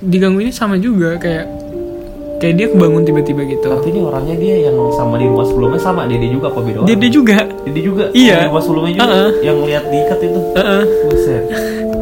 diganggu 0.00 0.40
ini 0.44 0.52
sama 0.54 0.78
juga 0.78 1.18
kayak 1.18 1.65
kayak 2.36 2.54
dia 2.56 2.66
kebangun 2.72 3.02
tiba-tiba 3.06 3.42
gitu. 3.48 3.64
Tapi 3.64 3.86
ini 3.92 4.00
orangnya 4.04 4.36
dia 4.36 4.54
yang 4.68 4.76
sama 4.92 5.16
di 5.16 5.26
rumah 5.28 5.46
sebelumnya 5.48 5.80
sama 5.80 6.04
Dede 6.04 6.28
juga 6.28 6.52
apa 6.52 6.60
beda 6.60 6.78
dia, 6.84 6.94
orang? 6.94 7.00
dia 7.00 7.10
juga. 7.10 7.38
Dede 7.64 7.80
juga? 7.80 8.04
Iya. 8.12 8.36
Di 8.36 8.46
rumah 8.52 8.62
sebelumnya 8.62 8.92
juga 8.92 9.06
Uh-uh. 9.08 9.30
Yang 9.40 9.58
lihat 9.64 9.84
diikat 9.88 10.18
itu? 10.20 10.40
Heeh. 10.56 10.82
Buset. 11.08 11.44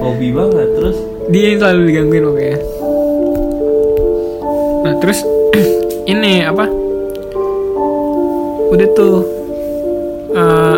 Hobi 0.05 0.29
banget 0.37 0.69
Terus? 0.77 0.97
Dia 1.33 1.43
yang 1.49 1.59
selalu 1.65 1.81
digangguin 1.89 2.25
pokoknya 2.29 2.59
nah 4.85 4.93
terus 5.01 5.25
ini 6.13 6.45
apa? 6.45 6.69
Udah 8.69 8.89
tuh 8.93 9.25
eh, 10.37 10.77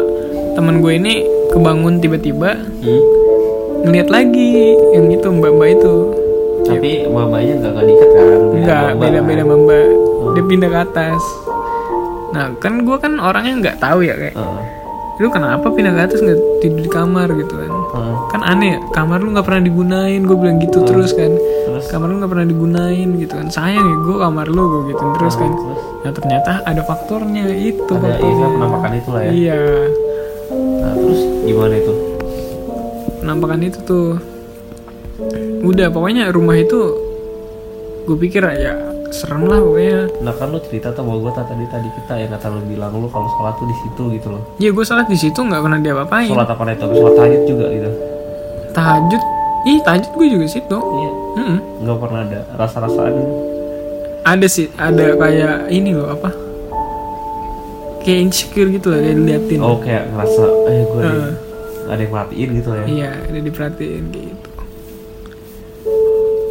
temen 0.55 0.79
gue 0.79 0.93
ini 0.95 1.27
kebangun 1.51 1.99
tiba-tiba 1.99 2.55
hmm, 2.55 3.03
ngeliat 3.83 4.07
lagi 4.07 4.79
yang 4.95 5.11
itu 5.11 5.27
mbak-mbak 5.27 5.75
itu 5.75 5.95
Tapi 6.67 6.91
mamanya 7.07 7.53
nggak 7.63 7.71
nggak 7.73 7.87
diikat 7.87 8.11
kan? 8.11 8.27
Beda 8.51 8.77
mbak 8.77 8.95
beda-beda 8.99 9.43
kan? 9.43 9.47
sama 9.47 9.57
mbak 9.63 9.87
dia 10.35 10.45
pindah 10.45 10.69
ke 10.69 10.79
atas. 10.91 11.23
Nah 12.35 12.45
kan 12.59 12.73
gue 12.83 12.97
kan 12.99 13.13
orangnya 13.23 13.55
nggak 13.63 13.77
tahu 13.79 13.99
ya 14.03 14.15
kayak 14.19 14.35
Heeh. 14.37 14.63
lu 15.17 15.33
kenapa 15.33 15.67
pindah 15.73 15.93
ke 15.97 16.03
atas 16.13 16.19
nggak 16.21 16.39
tidur 16.61 16.81
di 16.85 16.91
kamar? 16.91 17.29
gitu 17.33 17.55
kan. 17.57 17.73
Heeh. 17.73 18.15
kan 18.35 18.41
aneh 18.45 18.69
ya 18.77 18.79
kamar 18.93 19.19
lu 19.23 19.29
nggak 19.33 19.47
pernah 19.47 19.63
digunain 19.65 20.21
gue 20.21 20.37
bilang 20.37 20.59
gitu 20.61 20.79
terus 20.85 21.11
kan. 21.17 21.33
Terus? 21.33 21.85
Kamar 21.89 22.07
lu 22.13 22.21
nggak 22.21 22.33
pernah 22.37 22.47
digunain 22.47 23.09
gitu 23.17 23.33
kan. 23.33 23.49
Sayang 23.49 23.87
ya 23.87 23.97
gue 24.03 24.17
kamar 24.21 24.47
lu 24.51 24.63
gue 24.67 24.83
gitu 24.93 25.05
terus 25.17 25.35
kan. 25.39 25.51
Terus? 25.55 25.81
Ya 26.05 26.11
ternyata 26.13 26.51
ada 26.67 26.83
faktornya 26.85 27.47
itu 27.57 27.83
ada 27.95 28.15
faktornya. 28.15 28.29
iya 28.37 28.47
penampakan 28.53 28.91
itu 28.93 29.09
lah 29.09 29.23
ya. 29.23 29.31
Iya. 29.33 29.61
Nah 30.83 30.93
terus 30.95 31.21
gimana 31.47 31.75
itu? 31.79 31.95
penampakan 33.17 33.59
itu 33.67 33.79
tuh 33.83 34.23
udah 35.63 35.89
pokoknya 35.89 36.29
rumah 36.29 36.55
itu 36.55 36.79
gue 38.05 38.17
pikir 38.19 38.45
ya 38.47 38.75
serem 39.09 39.43
lah 39.43 39.59
pokoknya 39.59 39.99
Nah 40.21 40.33
kan 40.33 40.51
lu 40.51 40.59
cerita 40.61 40.91
tuh 40.91 41.01
sama 41.01 41.15
gue 41.17 41.33
tadi 41.33 41.65
tadi 41.67 41.89
kita 41.91 42.13
yang 42.17 42.31
kata 42.33 42.47
lu 42.49 42.61
bilang 42.67 42.93
lu 42.93 43.07
kalau 43.07 43.27
sholat 43.31 43.55
tuh 43.55 43.65
di 43.65 43.77
situ 43.77 44.03
gitu 44.13 44.29
loh. 44.29 44.43
ya 44.57 44.69
gue 44.69 44.85
salat 44.85 45.07
di 45.07 45.17
situ 45.17 45.39
nggak 45.39 45.59
pernah 45.59 45.79
diapa-apain 45.79 46.29
Sholat 46.29 46.49
apa 46.49 46.63
itu? 46.69 46.85
Sholat 46.93 47.15
tahajud 47.15 47.43
juga 47.45 47.67
gitu. 47.71 47.91
tahajud 48.73 49.23
ih 49.65 49.79
tahajud 49.81 50.11
gue 50.13 50.27
juga 50.29 50.47
situ 50.47 50.79
Iya. 50.79 51.11
Mm-mm. 51.37 51.59
Nggak 51.81 51.97
pernah 51.99 52.21
ada 52.23 52.41
rasa-rasaan. 52.57 53.13
ada 54.23 54.47
sih 54.47 54.67
ada 54.75 55.15
kayak 55.15 55.71
ini 55.71 55.91
loh 55.93 56.11
apa 56.11 56.35
kayak 58.01 58.21
insecure 58.25 58.69
gitu 58.69 58.91
lah 58.91 58.99
kayak 59.01 59.17
diliatin 59.17 59.61
Oh 59.61 59.79
kayak 59.79 60.03
ngerasa 60.09 60.43
eh 60.67 60.83
gue 60.85 61.01
ada, 61.01 61.09
Heeh. 61.09 61.33
ada 61.87 62.01
yang 62.01 62.13
merhatiin 62.13 62.49
gitu 62.53 62.69
ya. 62.71 62.85
iya 62.87 63.11
ada 63.21 63.39
diperhatiin 63.41 64.03
gitu 64.09 64.35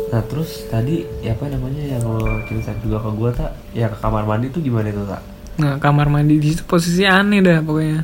Nah 0.07 0.21
terus 0.23 0.65
tadi 0.65 1.01
ya 1.19 1.31
apa 1.31 1.47
namanya 1.47 1.81
yang 1.81 2.03
lo 2.03 2.19
cerita 2.43 2.71
juga 2.79 2.97
ke 2.99 3.09
gue 3.11 3.29
tak? 3.33 3.51
Ya 3.71 3.87
ke 3.87 3.97
kamar 3.97 4.23
mandi 4.23 4.47
tuh 4.49 4.59
gimana 4.59 4.87
itu 4.87 5.03
tak? 5.03 5.21
nah 5.55 5.79
kamar 5.79 6.11
mandi 6.11 6.35
di 6.35 6.51
situ 6.51 6.67
posisi 6.67 7.07
aneh 7.07 7.39
dah 7.39 7.63
pokoknya 7.63 8.03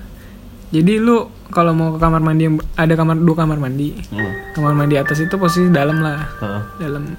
jadi 0.72 1.04
lu 1.04 1.28
kalau 1.52 1.76
mau 1.76 1.92
ke 1.92 2.00
kamar 2.00 2.24
mandi 2.24 2.48
yang 2.48 2.56
ada 2.74 2.96
kamar 2.96 3.20
dua 3.20 3.36
kamar 3.36 3.60
mandi 3.60 3.92
Hmm. 4.08 4.56
kamar 4.56 4.72
mandi 4.72 4.96
atas 4.96 5.20
itu 5.20 5.36
posisi 5.36 5.68
dalam 5.68 6.00
lah 6.00 6.32
Heeh. 6.40 6.64
dalam 6.80 7.12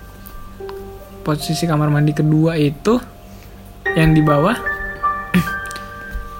posisi 1.20 1.68
kamar 1.68 1.92
mandi 1.92 2.16
kedua 2.16 2.56
itu 2.56 2.96
yang 3.92 4.16
di 4.16 4.24
bawah 4.24 4.56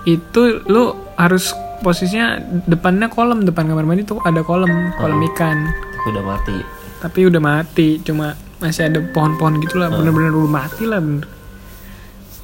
itu 0.09 0.40
lu 0.64 0.85
harus 1.14 1.52
posisinya 1.81 2.40
depannya 2.64 3.07
kolam 3.07 3.44
depan 3.44 3.66
kamar 3.66 3.85
mandi 3.85 4.02
tuh 4.02 4.24
ada 4.24 4.40
kolam 4.40 4.70
kolam 4.96 5.20
ikan 5.28 5.59
Tapi 5.68 6.09
udah 6.11 6.24
mati. 6.24 6.57
Tapi 7.02 7.26
udah 7.26 7.42
mati 7.42 7.98
cuma 7.98 8.38
masih 8.62 8.86
ada 8.86 9.02
pohon-pohon 9.02 9.58
gitulah 9.58 9.90
bener-bener 9.90 10.30
udah 10.30 10.52
mati 10.54 10.86
lah 10.86 11.02
bener. 11.02 11.26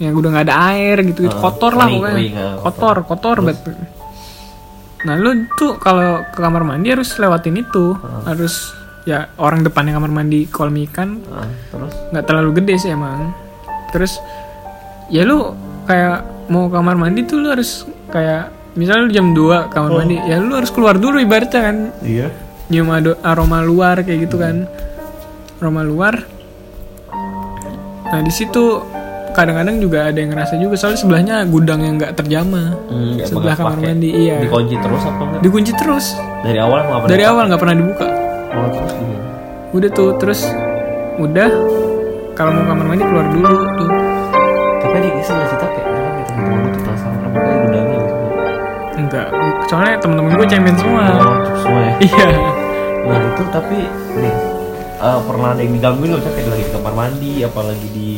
Yang 0.02 0.14
udah 0.18 0.28
nggak 0.34 0.46
ada 0.50 0.56
air 0.74 0.96
gitu 1.06 1.26
gitu 1.26 1.36
Oh, 1.38 1.42
kotor 1.42 1.78
lah 1.78 1.86
pokoknya. 1.86 2.10
kering, 2.10 2.34
ah, 2.34 2.54
kotor. 2.58 2.96
Kotor 3.06 3.36
banget 3.46 3.60
nah 4.98 5.14
lu 5.14 5.46
tuh 5.54 5.78
kalau 5.78 6.26
ke 6.26 6.42
kamar 6.42 6.66
mandi 6.66 6.90
harus 6.90 7.14
lewatin 7.22 7.54
itu. 7.54 7.94
Harus 8.26 8.74
ya 9.06 9.30
orang 9.38 9.62
depannya 9.62 9.94
kamar 9.94 10.10
mandi 10.10 10.50
kolam 10.50 10.74
ikan. 10.90 11.22
Nah, 11.22 11.46
terus? 11.70 11.94
Nggak 12.10 12.24
terlalu 12.26 12.50
gede 12.58 12.74
sih 12.82 12.90
emang. 12.90 13.30
Terus 13.94 14.18
ya 15.06 15.22
lu 15.22 15.54
kayak 15.86 16.50
mau 16.50 16.66
kamar 16.66 16.98
mandi 16.98 17.22
tuh 17.22 17.38
lu 17.38 17.54
harus 17.54 17.86
kayak 18.10 18.50
misalnya 18.74 19.06
lu 19.06 19.12
jam 19.14 19.26
2 19.32 19.70
kamar 19.70 19.90
mandi 20.02 20.18
ya 20.18 20.42
lu 20.42 20.50
harus 20.58 20.74
keluar 20.74 20.98
dulu 20.98 21.22
ibaratnya 21.22 21.62
kan. 21.62 21.76
Iya. 22.02 22.28
Nyium 22.68 22.88
aroma 23.20 23.60
luar 23.60 24.00
kayak 24.00 24.28
gitu 24.28 24.36
kan. 24.36 24.68
Aroma 25.58 25.82
luar. 25.82 26.14
Nah 28.08 28.20
di 28.20 28.32
situ 28.32 28.80
kadang-kadang 29.32 29.78
juga 29.78 30.08
ada 30.08 30.18
yang 30.18 30.32
ngerasa 30.32 30.56
juga 30.56 30.74
soalnya 30.74 30.98
sebelahnya 30.98 31.36
gudang 31.46 31.78
yang 31.78 31.94
nggak 31.94 32.16
terjamah 32.16 32.74
Hmm, 32.88 33.20
sebelah 33.22 33.54
kamar 33.54 33.78
mandi 33.78 34.10
iya. 34.10 34.40
Dikunci 34.40 34.74
terus 34.74 35.02
apa 35.04 35.22
enggak? 35.22 35.40
dikunci 35.44 35.72
terus. 35.76 36.06
Dari 36.42 36.58
awal 36.58 36.78
nggak 36.82 36.98
pernah. 36.98 37.12
dari 37.12 37.24
awal 37.24 37.42
nggak 37.46 37.60
pernah 37.60 37.76
dibuka. 37.76 38.06
Oh 38.48 38.68
terus 38.72 38.92
gimana? 38.92 39.26
udah 39.68 39.90
tuh 39.92 40.10
terus 40.16 40.40
udah. 41.18 41.50
Kalau 42.32 42.50
mau 42.54 42.64
kamar 42.66 42.86
mandi 42.86 43.04
keluar 43.04 43.26
dulu 43.28 43.50
tuh. 43.76 43.90
Tapi 44.78 45.08
kisah 45.12 45.34
nggak 45.36 45.48
sih 45.48 45.58
tak 45.58 45.70
kayak 45.70 45.86
lu 46.38 46.68
tuh 46.70 46.80
penasaran 46.80 47.18
apa 47.20 47.38
kayak 47.38 47.58
gudangnya. 47.62 47.92
gitu. 47.92 47.97
Enggak 48.98 49.28
soalnya 49.64 49.96
temen-temen 49.98 50.32
gue 50.34 50.46
cemen 50.46 50.74
semua 50.74 51.02
Oh, 51.14 51.36
semua 51.56 51.80
ya. 51.80 51.92
iya 52.00 52.28
Nah 53.00 53.18
itu 53.24 53.42
tapi 53.48 53.78
nih 54.14 54.34
eh, 54.98 55.18
pernah 55.22 55.48
ada 55.50 55.60
yang 55.60 55.72
digangguin 55.72 56.10
loh 56.10 56.20
kayak 56.20 56.46
lagi 56.46 56.60
di 56.60 56.72
kamar 56.72 56.92
mandi 56.92 57.32
apalagi 57.40 57.88
di 57.88 58.10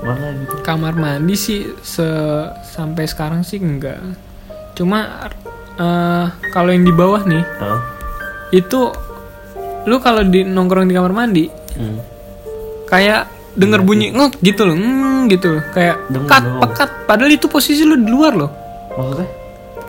mana 0.00 0.32
gitu. 0.34 0.54
kamar 0.60 0.94
mandi 0.94 1.34
sih 1.34 1.60
se 1.78 2.08
sampai 2.64 3.04
sekarang 3.04 3.40
sih 3.40 3.56
enggak 3.56 4.00
cuma 4.72 5.28
eh, 5.76 6.24
kalau 6.48 6.70
yang 6.70 6.82
di 6.82 6.90
bawah 6.90 7.20
nih 7.22 7.44
Hah? 7.60 7.78
itu 8.50 8.90
lu 9.82 9.96
kalau 9.98 10.20
di 10.22 10.42
nongkrong 10.42 10.84
di 10.84 10.94
kamar 10.94 11.12
mandi 11.14 11.46
Hmm. 11.70 12.02
kayak 12.84 13.24
denger 13.52 13.80
bunyi 13.80 14.10
ngek 14.10 14.42
gitu 14.42 14.62
loh 14.64 14.74
mm, 14.74 15.30
gitu 15.30 15.46
loh 15.50 15.62
kayak 15.70 15.96
Denger, 16.04 16.26
pekat 16.26 16.42
denger. 16.42 16.60
pekat 16.60 16.90
padahal 17.06 17.30
itu 17.30 17.46
posisi 17.46 17.82
lu 17.82 17.94
di 17.96 18.10
luar 18.10 18.34
loh 18.34 18.50
Maksudnya? 18.90 19.26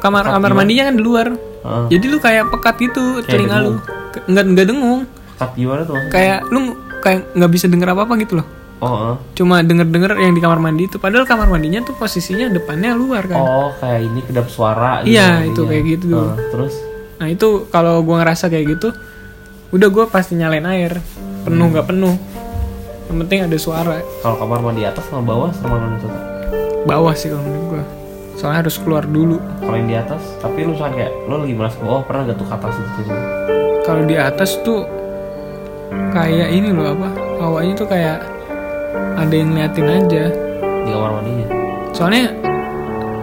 Kamar 0.01 0.23
Pekat 0.23 0.33
kamar 0.33 0.49
gimana? 0.49 0.59
mandinya 0.59 0.83
kan 0.83 0.95
di 0.95 1.03
luar 1.03 1.27
Heeh. 1.31 1.85
jadi 1.87 2.05
lu 2.07 2.17
kayak 2.17 2.43
pekat 2.49 2.75
gitu 2.81 3.03
telinga 3.23 3.57
lu 3.57 3.71
dengung. 3.71 3.79
Ke- 4.11 4.25
nggak 4.27 4.45
nggak 4.49 4.67
dengung 4.67 5.01
Cut 5.33 5.51
gimana 5.53 5.81
tuh 5.83 5.95
kayak 6.07 6.39
lu 6.47 6.59
kayak 6.99 7.19
nggak 7.31 7.51
bisa 7.51 7.65
denger 7.65 7.87
apa 7.89 8.01
apa 8.03 8.15
gitu 8.17 8.35
loh 8.35 8.47
Oh, 8.77 8.89
heeh. 8.89 9.15
cuma 9.35 9.61
denger 9.61 9.85
denger 9.85 10.11
yang 10.17 10.33
di 10.33 10.41
kamar 10.41 10.57
mandi 10.57 10.85
itu 10.85 10.97
padahal 10.97 11.21
kamar 11.23 11.45
mandinya 11.47 11.79
tuh 11.79 11.93
posisinya 11.93 12.49
depannya 12.49 12.91
luar 12.91 13.23
kan 13.23 13.37
oh 13.37 13.69
kayak 13.77 14.01
ini 14.03 14.19
kedap 14.21 14.47
suara 14.47 15.01
Iya, 15.01 15.37
mandinya. 15.37 15.47
itu 15.47 15.61
kayak 15.63 15.83
gitu. 15.87 16.05
Heeh, 16.11 16.35
terus 16.49 16.73
Nah 17.13 17.29
itu 17.29 17.69
kalau 17.69 18.01
gua 18.01 18.25
ngerasa 18.25 18.49
kayak 18.49 18.65
gitu, 18.71 18.89
udah 19.69 19.87
gua 19.87 20.09
pasti 20.09 20.33
nyalain 20.33 20.65
air, 20.65 20.97
penuh 21.39 21.69
nggak 21.69 21.85
penuh. 21.85 22.17
Yang 23.05 23.17
penting 23.21 23.39
ada 23.45 23.57
suara. 23.59 24.01
kalau 24.17 24.41
kamar 24.41 24.57
mandi 24.59 24.81
atas 24.81 25.05
sama 25.05 25.21
bawah 25.21 25.53
sama 25.53 25.77
mana 25.77 26.01
tuh? 26.01 26.09
Bawah 26.81 27.13
sih 27.13 27.29
kalau 27.29 27.45
menurut 27.45 27.65
gua. 27.69 27.83
Soalnya 28.41 28.65
harus 28.65 28.81
keluar 28.81 29.05
dulu. 29.05 29.37
Kalau 29.61 29.77
yang 29.77 29.85
di 29.85 29.97
atas, 30.01 30.21
tapi 30.41 30.65
lu 30.65 30.73
misalnya 30.73 31.05
kayak 31.05 31.11
lu 31.29 31.35
lagi 31.45 31.53
merasa 31.53 31.77
oh 31.85 32.01
pernah 32.01 32.25
gak 32.25 32.37
tuh 32.41 32.47
ke 32.49 32.53
atas 32.57 32.73
itu 32.73 32.89
gitu. 33.05 33.13
Kalau 33.85 34.01
di 34.09 34.15
atas 34.17 34.49
tuh 34.65 34.81
kayak 36.09 36.49
ini 36.49 36.73
loh 36.73 36.97
apa? 36.97 37.09
Awalnya 37.37 37.73
tuh 37.77 37.85
kayak 37.85 38.17
ada 39.13 39.33
yang 39.37 39.53
ngeliatin 39.53 39.85
aja. 39.85 40.23
di 40.81 40.89
kamar 40.89 41.21
mandinya. 41.21 41.47
Soalnya 41.93 42.33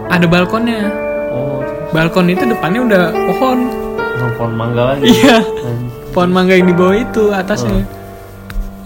ada 0.07 0.23
balkonnya. 0.23 0.87
Oh, 1.35 1.59
terus 1.67 1.91
Balkon 1.91 2.31
itu 2.31 2.43
depannya 2.47 2.79
udah 2.87 3.03
pohon. 3.11 3.59
pohon 4.39 4.53
mangga 4.55 4.95
lagi. 4.95 5.03
Iya. 5.11 5.43
Pohon 6.15 6.31
mangga 6.31 6.55
yang 6.55 6.71
di 6.71 6.75
bawah 6.79 6.95
itu 6.95 7.35
atasnya. 7.35 7.83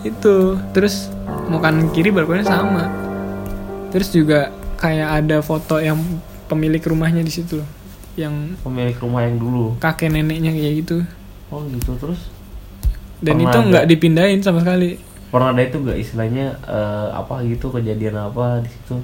Itu. 0.02 0.58
Terus 0.74 1.14
mau 1.46 1.62
kanan 1.62 1.94
kiri 1.94 2.10
balkonnya 2.10 2.50
sama. 2.50 2.90
Terus 3.94 4.10
juga 4.10 4.50
kayak 4.84 5.10
ada 5.18 5.40
foto 5.40 5.80
yang 5.80 5.96
pemilik 6.46 6.84
rumahnya 6.84 7.24
di 7.24 7.32
situ 7.32 7.58
loh. 7.58 7.70
Yang 8.14 8.60
Pemilik 8.60 8.98
rumah 9.00 9.24
yang 9.24 9.40
dulu. 9.40 9.80
kakek 9.80 10.12
neneknya 10.12 10.52
kayak 10.52 10.74
gitu. 10.78 10.98
Oh 11.48 11.64
gitu 11.66 11.96
terus 11.96 12.28
Dan 13.18 13.40
Pernah 13.40 13.48
itu 13.48 13.60
nggak 13.66 13.86
dipindahin 13.88 14.40
sama 14.40 14.60
sekali. 14.60 15.00
pernah 15.26 15.50
ada 15.50 15.64
itu 15.64 15.80
gak 15.80 15.98
istilahnya 15.98 16.46
eh, 16.62 17.08
apa 17.12 17.42
gitu 17.42 17.72
kejadian 17.72 18.22
apa 18.22 18.60
di 18.60 18.70
situ? 18.70 19.02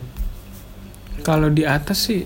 Kalau 1.20 1.50
di 1.50 1.64
atas 1.64 2.06
sih 2.06 2.22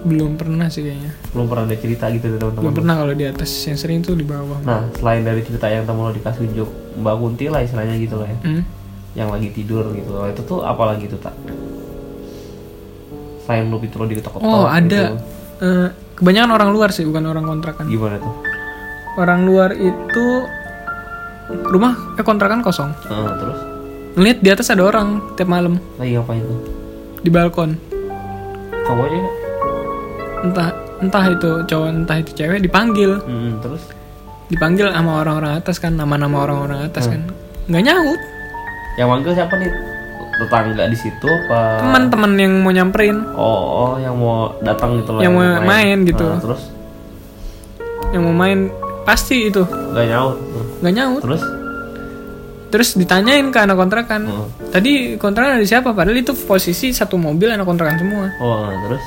belum 0.00 0.34
pernah 0.34 0.66
sih 0.66 0.82
kayaknya. 0.82 1.12
Belum 1.30 1.46
pernah 1.46 1.64
ada 1.64 1.76
cerita 1.76 2.08
gitu 2.08 2.26
dari 2.26 2.36
Belum 2.36 2.52
teman-teman. 2.52 2.76
pernah 2.76 2.94
kalau 2.98 3.14
di 3.14 3.24
atas. 3.24 3.48
Yang 3.64 3.78
sering 3.78 3.98
tuh 4.00 4.14
di 4.14 4.24
bawah. 4.24 4.58
Nah 4.60 4.84
selain 4.94 5.22
dari 5.22 5.40
cerita 5.40 5.66
yang 5.66 5.84
temen 5.84 6.02
lo 6.02 6.10
dikasih 6.10 6.44
unjuk 6.44 6.68
Mbak 6.98 7.14
Kunti 7.16 7.46
lah 7.46 7.60
istilahnya 7.60 7.94
gitu 7.96 8.16
lah 8.16 8.26
ya, 8.26 8.38
Hmm? 8.42 8.62
yang 9.12 9.28
lagi 9.28 9.48
tidur 9.48 9.84
gitu. 9.92 10.10
Kalau 10.10 10.28
itu 10.28 10.42
tuh 10.42 10.58
apa 10.60 10.82
lagi 10.86 11.04
tuh 11.06 11.18
tak? 11.18 11.32
Selain 13.50 13.66
lu 13.66 13.82
itu 13.82 13.96
lo 13.96 14.06
diketok-ketok. 14.06 14.38
Oh 14.40 14.64
ada. 14.64 14.86
gitu. 15.10 15.18
Eh, 15.60 15.88
kebanyakan 16.14 16.50
orang 16.52 16.70
luar 16.70 16.88
sih 16.88 17.02
bukan 17.02 17.26
orang 17.26 17.42
kontrakan. 17.44 17.84
Gimana 17.84 18.16
tuh? 18.16 18.34
orang 19.12 19.42
luar 19.42 19.74
itu 19.74 20.26
rumah 21.66 22.14
eh 22.14 22.22
kontrakan 22.22 22.62
kosong 22.62 22.94
Heeh, 23.02 23.30
terus 23.36 23.58
ngeliat 24.12 24.38
di 24.38 24.48
atas 24.48 24.70
ada 24.70 24.86
orang 24.86 25.34
tiap 25.34 25.50
malam 25.50 25.82
lagi 25.96 26.14
ngapain 26.14 26.38
tuh 26.40 26.58
di 27.18 27.28
balkon 27.28 27.74
cowoknya 28.80 29.22
entah 30.40 30.70
entah 31.00 31.24
itu 31.26 31.50
cowok 31.66 31.88
entah 31.90 32.16
itu 32.16 32.30
cewek 32.32 32.62
dipanggil 32.62 33.18
Hmm, 33.20 33.58
terus 33.58 33.82
dipanggil 34.46 34.88
sama 34.88 35.20
orang-orang 35.20 35.58
atas 35.58 35.76
kan 35.76 35.92
nama-nama 35.92 36.38
orang-orang 36.40 36.86
atas 36.86 37.04
Hmm. 37.04 37.12
kan 37.12 37.22
nggak 37.66 37.82
nyaut 37.84 38.20
yang 38.94 39.10
manggil 39.10 39.34
siapa 39.34 39.54
nih 39.58 39.70
tetangga 40.40 40.84
di 40.88 40.98
situ 40.98 41.28
apa? 41.28 41.84
Teman-teman 41.84 42.32
yang 42.34 42.52
mau 42.64 42.72
nyamperin. 42.72 43.16
Oh, 43.36 43.60
oh 43.60 43.92
yang 44.00 44.16
mau 44.16 44.56
datang 44.64 44.96
gitu 44.98 45.14
loh 45.14 45.20
Yang 45.20 45.32
mau 45.36 45.46
main. 45.62 45.96
gitu. 46.02 46.26
Nah, 46.26 46.40
terus? 46.40 46.62
Yang 48.10 48.22
mau 48.24 48.34
main 48.34 48.58
pasti 49.04 49.52
itu. 49.52 49.62
Nggak 49.62 50.06
nyaut. 50.08 50.36
Nggak 50.80 50.94
nyaut. 50.96 51.20
Terus? 51.22 51.42
Terus 52.70 52.88
ditanyain 52.94 53.50
ke 53.50 53.58
anak 53.58 53.76
kontrakan. 53.76 54.22
Oh. 54.30 54.46
tadi 54.70 55.18
kontrakan 55.18 55.58
ada 55.58 55.66
siapa? 55.66 55.90
Padahal 55.90 56.16
itu 56.16 56.30
posisi 56.46 56.94
satu 56.94 57.18
mobil 57.18 57.50
anak 57.50 57.66
kontrakan 57.66 57.98
semua. 57.98 58.26
Oh 58.38 58.70
nah, 58.70 58.78
terus? 58.86 59.02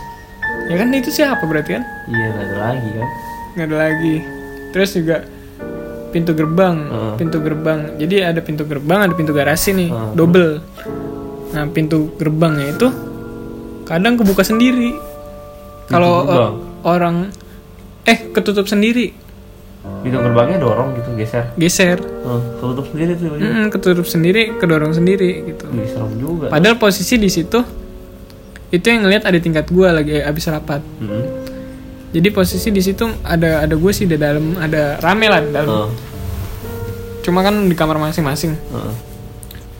Ya 0.67 0.75
kan 0.79 0.87
itu 0.91 1.09
siapa 1.11 1.43
berarti 1.47 1.79
kan? 1.79 1.83
Iya 2.11 2.27
nggak 2.29 2.45
ada 2.45 2.57
lagi 2.59 2.89
kan? 2.91 3.09
Nggak 3.55 3.65
ada 3.71 3.77
lagi. 3.79 4.15
Terus 4.75 4.89
juga 4.91 5.17
pintu 6.11 6.31
gerbang 6.37 6.75
Heeh. 6.77 7.13
pintu 7.17 7.37
gerbang. 7.41 7.79
Jadi 7.97 8.15
ada 8.21 8.41
pintu 8.43 8.63
gerbang 8.67 8.99
ada 9.07 9.13
pintu 9.15 9.31
garasi 9.31 9.71
nih 9.73 9.89
Heeh. 9.89 10.11
double 10.13 10.59
nah 11.53 11.69
pintu 11.69 12.17
gerbangnya 12.17 12.73
itu 12.73 12.87
kadang 13.85 14.17
kebuka 14.17 14.41
sendiri. 14.41 14.97
Kalau 15.87 16.25
o- 16.25 16.55
orang 16.83 17.29
eh 18.03 18.33
ketutup 18.33 18.65
sendiri. 18.65 19.13
Pintu 19.83 20.15
gerbangnya 20.15 20.63
dorong 20.63 20.95
gitu 20.95 21.11
geser? 21.19 21.51
Geser. 21.59 21.99
Oh, 22.23 22.39
ketutup 22.39 22.85
sendiri 22.87 23.11
tuh 23.19 23.27
hmm. 23.35 23.43
Mm, 23.43 23.67
ketutup 23.67 24.07
sendiri 24.07 24.41
kedorong 24.55 24.95
sendiri 24.95 25.43
gitu. 25.43 25.63
Serem 25.91 26.11
juga. 26.17 26.47
Padahal 26.47 26.79
posisi 26.79 27.19
di 27.19 27.27
situ 27.27 27.59
itu 28.73 28.85
yang 28.89 29.05
ngelihat 29.05 29.29
ada 29.29 29.37
tingkat 29.37 29.69
gua 29.69 29.93
lagi 29.93 30.17
abis 30.17 30.49
rapat. 30.49 30.81
Hmm. 30.97 31.45
jadi 32.13 32.29
posisi 32.29 32.69
di 32.69 32.77
situ 32.77 33.09
ada 33.25 33.65
ada 33.65 33.73
gue 33.73 33.89
sih 33.89 34.05
di 34.05 34.21
dalam 34.21 34.53
ada 34.61 35.01
rame 35.01 35.25
lah 35.29 35.41
di 35.41 35.49
dalam. 35.49 35.69
Oh, 35.69 35.89
cuma 37.25 37.41
kan 37.41 37.65
di 37.65 37.73
kamar 37.73 37.97
masing-masing. 37.97 38.53
Oh. 38.69 38.93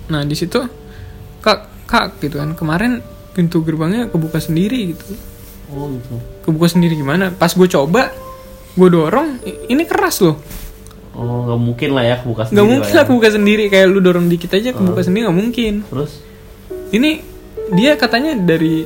nah 0.10 0.26
di 0.26 0.34
situ 0.36 0.60
kak 1.44 1.68
kak 1.86 2.18
gitu 2.24 2.40
kan. 2.40 2.56
Kemarin 2.56 3.04
pintu 3.36 3.60
gerbangnya 3.62 4.08
kebuka 4.08 4.40
sendiri 4.40 4.96
gitu. 4.96 5.06
Oh 5.76 5.92
gitu. 5.92 6.16
Kebuka 6.48 6.68
sendiri 6.72 6.96
gimana? 6.96 7.36
Pas 7.36 7.52
gue 7.52 7.68
coba 7.68 8.10
gue 8.74 8.90
dorong 8.90 9.44
ini 9.70 9.84
keras 9.84 10.24
loh. 10.24 10.40
Oh 11.14 11.46
nggak 11.46 11.60
mungkin 11.62 11.90
lah 11.94 12.04
ya 12.08 12.16
kebuka 12.24 12.50
sendiri 12.50 12.58
nggak 12.58 12.70
mungkin 12.74 12.94
lah 12.96 13.04
ya. 13.04 13.10
kebuka 13.12 13.30
sendiri. 13.30 13.64
Kayak 13.70 13.86
lu 13.92 14.00
dorong 14.00 14.26
dikit 14.32 14.52
aja 14.56 14.72
kebuka 14.72 15.02
sendiri 15.04 15.28
nggak 15.28 15.38
mungkin. 15.38 15.74
Terus? 15.86 16.12
Ini 16.94 17.12
dia 17.74 17.92
katanya 18.00 18.34
dari 18.40 18.86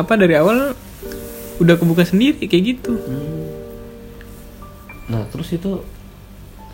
apa 0.00 0.16
dari 0.16 0.34
awal 0.34 0.72
udah 1.60 1.74
kebuka 1.76 2.02
sendiri 2.02 2.48
kayak 2.48 2.64
gitu. 2.78 2.96
Hmm. 2.96 3.30
nah 5.10 5.28
terus 5.28 5.52
itu 5.52 5.82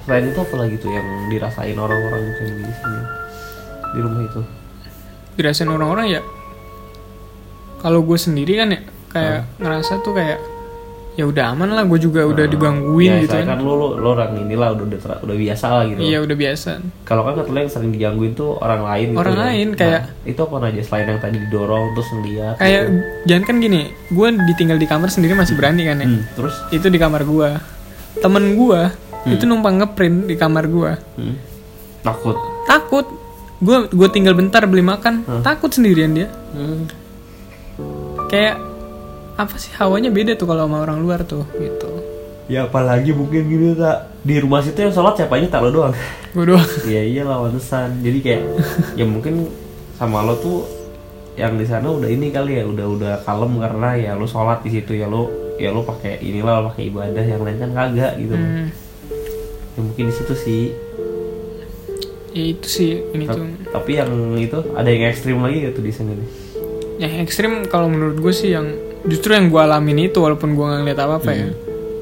selain 0.09 0.31
itu 0.31 0.39
apa 0.39 0.55
lagi 0.55 0.77
tuh 0.79 0.89
yang 0.89 1.09
dirasain 1.29 1.75
orang-orang 1.75 2.23
yang 2.23 2.55
di 2.65 2.75
sini 2.77 3.01
di 3.97 3.99
rumah 4.05 4.23
itu 4.25 4.41
dirasain 5.39 5.71
orang-orang 5.71 6.19
ya 6.19 6.23
kalau 7.79 8.03
gue 8.03 8.19
sendiri 8.19 8.59
kan 8.59 8.69
ya 8.75 8.81
kayak 9.09 9.41
ngerasa 9.57 10.03
tuh 10.03 10.13
kayak 10.13 10.39
ya 11.15 11.27
udah 11.27 11.51
aman 11.51 11.75
lah 11.75 11.83
gue 11.83 11.99
juga 11.99 12.23
udah 12.23 12.47
digangguin 12.47 13.11
ya, 13.11 13.23
gitu 13.27 13.35
kan. 13.35 13.47
kan 13.51 13.59
lu, 13.59 13.75
lu, 13.75 13.87
lu 13.99 14.07
orang 14.09 14.39
inilah 14.39 14.71
udah 14.71 14.87
udah, 14.87 14.99
udah 15.19 15.37
biasa 15.37 15.67
lah 15.67 15.83
gitu. 15.91 15.99
Iya 15.99 16.19
udah 16.23 16.37
biasa. 16.39 16.71
Kalau 17.03 17.27
kan 17.27 17.35
katanya 17.35 17.67
yang 17.67 17.73
sering 17.75 17.91
digangguin 17.91 18.33
tuh 18.39 18.55
orang 18.55 18.87
lain 18.87 19.07
gitu 19.11 19.19
Orang 19.19 19.35
ya. 19.35 19.43
lain, 19.43 19.67
Nah, 19.67 19.79
kayak- 19.79 20.05
itu 20.23 20.39
apa 20.39 20.55
aja 20.63 20.79
selain 20.79 21.07
yang 21.09 21.19
tadi 21.19 21.37
didorong 21.43 21.85
terus 21.91 22.09
ngeliat 22.15 22.55
kayak 22.55 22.83
gitu. 22.87 22.95
jangan 23.27 23.43
kan 23.51 23.57
gini 23.59 23.81
gue 24.09 24.29
ditinggal 24.47 24.79
di 24.79 24.87
kamar 24.87 25.09
sendiri 25.11 25.35
masih 25.35 25.55
berani 25.59 25.83
kan 25.85 25.97
ya? 25.99 26.07
Hmm, 26.07 26.23
terus? 26.39 26.55
Itu 26.71 26.87
di 26.87 26.99
kamar 26.99 27.27
gue. 27.27 27.49
Temen 28.19 28.45
gue 28.55 28.81
itu 29.27 29.43
numpang 29.43 29.75
ngeprint 29.77 30.31
di 30.31 30.35
kamar 30.39 30.71
gue. 30.71 30.93
Hmm, 31.19 31.35
takut? 32.01 32.39
Takut 32.63 33.07
gue 33.59 33.79
gue 33.91 34.09
tinggal 34.15 34.35
bentar 34.39 34.63
beli 34.71 34.83
makan 34.87 35.27
takut 35.43 35.71
sendirian 35.75 36.15
dia 36.15 36.29
hmm. 36.55 36.87
kayak 38.31 38.57
apa 39.39 39.55
sih 39.59 39.71
hawanya 39.79 40.11
beda 40.11 40.35
tuh 40.35 40.51
kalau 40.51 40.67
sama 40.67 40.83
orang 40.83 40.99
luar 40.99 41.23
tuh 41.23 41.47
gitu 41.59 41.91
ya 42.49 42.65
apalagi 42.65 43.13
mungkin 43.13 43.45
gitu 43.47 43.77
tak 43.77 44.09
di 44.25 44.41
rumah 44.41 44.65
situ 44.65 44.81
yang 44.81 44.95
sholat 44.95 45.15
siapa 45.21 45.37
aja 45.37 45.59
tak 45.59 45.69
lo 45.69 45.71
doang 45.71 45.95
gue 46.33 46.45
doang 46.49 46.69
Iya 46.91 47.03
iyalah 47.05 47.49
pantesan. 47.49 48.01
Jadi 48.05 48.19
kayak 48.21 48.43
ya 48.97 49.05
mungkin 49.09 49.49
sama 49.97 50.25
lo 50.25 50.37
tuh 50.39 50.65
yang 51.39 51.55
di 51.55 51.67
sana 51.67 51.87
udah 51.87 52.11
ini 52.11 52.35
kali 52.35 52.59
ya 52.59 52.65
udah 52.67 52.87
udah 52.99 53.13
kalem 53.23 53.63
karena 53.63 53.89
ya 53.95 54.11
lo 54.19 54.27
sholat 54.27 54.63
di 54.67 54.71
situ 54.75 54.99
ya 54.99 55.07
lo 55.07 55.31
ya 55.59 55.71
lo 55.71 55.87
pakai 55.87 56.19
inilah 56.19 56.63
lo 56.63 56.63
pakai 56.75 56.91
ibadah 56.91 57.25
yang 57.25 57.43
lain 57.43 57.59
kan 57.59 57.71
kagak 57.75 58.13
gitu. 58.21 58.35
Hmm, 58.35 58.69
Ya 59.79 59.81
mungkin 59.87 60.05
di 60.11 60.15
situ 60.15 60.35
sih. 60.35 60.63
Ya 62.31 62.45
itu 62.47 62.67
sih 62.67 62.91
ini 63.11 63.25
Ta- 63.25 63.35
tuh 63.35 63.45
Tapi 63.69 63.91
yang 63.95 64.11
itu 64.35 64.59
ada 64.71 64.87
yang 64.87 65.05
ekstrim 65.07 65.39
lagi 65.39 65.59
gitu 65.65 65.81
di 65.81 65.91
sini 65.91 66.13
nih. 66.15 66.29
yang 66.99 67.13
ekstrim 67.21 67.53
kalau 67.65 67.87
menurut 67.87 68.17
gue 68.17 68.33
sih 68.33 68.51
yang 68.51 68.67
justru 69.05 69.31
yang 69.31 69.47
gue 69.47 69.59
alamin 69.59 70.05
itu 70.05 70.19
walaupun 70.19 70.53
gue 70.53 70.61
nggak 70.61 70.81
ngeliat 70.83 71.01
apa 71.01 71.15
apa 71.17 71.31
ya 71.31 71.49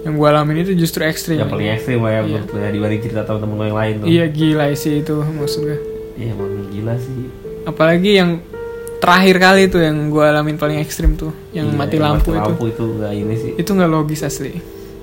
yang 0.02 0.14
gue 0.14 0.26
alamin 0.26 0.56
itu 0.60 0.72
justru 0.76 1.02
ekstrim 1.02 1.36
Yang 1.36 1.50
paling 1.50 1.68
ekstrim 1.70 1.98
lah 1.98 2.12
ya 2.12 2.20
menurut 2.22 2.48
lo 2.48 2.58
ya 2.58 2.70
dibanding 2.70 3.00
cerita 3.00 3.20
teman-teman 3.22 3.64
yang 3.66 3.76
lain 3.76 3.94
tuh. 3.96 4.06
iya 4.06 4.24
gila 4.26 4.66
sih 4.72 4.94
itu 4.98 5.14
maksud 5.14 5.60
gue 5.62 5.78
Iya 6.16 6.32
emang 6.32 6.48
gila 6.70 6.94
sih. 6.96 7.28
apalagi 7.64 8.10
yang 8.14 8.30
terakhir 8.96 9.36
kali 9.36 9.62
tuh 9.68 9.80
yang 9.80 10.08
gue 10.08 10.24
alamin 10.24 10.56
paling 10.56 10.78
ekstrim 10.78 11.12
tuh 11.14 11.30
yang 11.52 11.68
Iya, 11.68 11.76
mati 11.76 11.94
yang 11.94 12.04
lampu 12.08 12.30
mati 12.30 12.38
itu 12.38 12.48
lampu 12.48 12.64
itu 12.66 12.84
nggak 12.94 13.12
ini 13.14 13.34
sih. 13.36 13.52
itu 13.54 13.70
nggak 13.70 13.90
logis 13.90 14.22
asli 14.22 14.52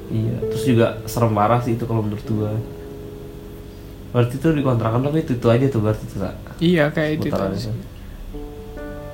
Iya, 0.05 0.36
terus 0.43 0.63
juga 0.63 0.88
serem 1.03 1.31
parah 1.31 1.57
sih 1.59 1.73
itu 1.73 1.86
kalau 1.86 2.01
menurut 2.01 2.21
gua. 2.27 2.53
Berarti 4.13 4.38
itu 4.38 4.47
dikontrakan 4.54 5.02
tapi 5.02 5.17
itu, 5.19 5.34
itu 5.34 5.47
aja 5.47 5.65
tuh 5.67 5.82
berarti 5.82 6.04
tuh 6.06 6.19
tak 6.21 6.36
iya 6.60 6.88
kayak 6.88 7.12
itu, 7.17 7.28
itu. 7.28 7.71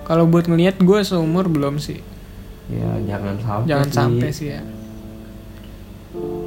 kalau 0.03 0.25
buat 0.25 0.43
ngelihat 0.43 0.75
gue 0.77 0.99
seumur 1.01 1.47
belum 1.47 1.79
sih 1.79 2.03
Ya 2.67 2.85
jangan 3.07 3.39
sampai. 3.39 3.65
jangan 3.65 3.88
sih. 3.88 3.95
sampai 3.95 4.29
sih 4.29 4.47
ya 4.51 4.62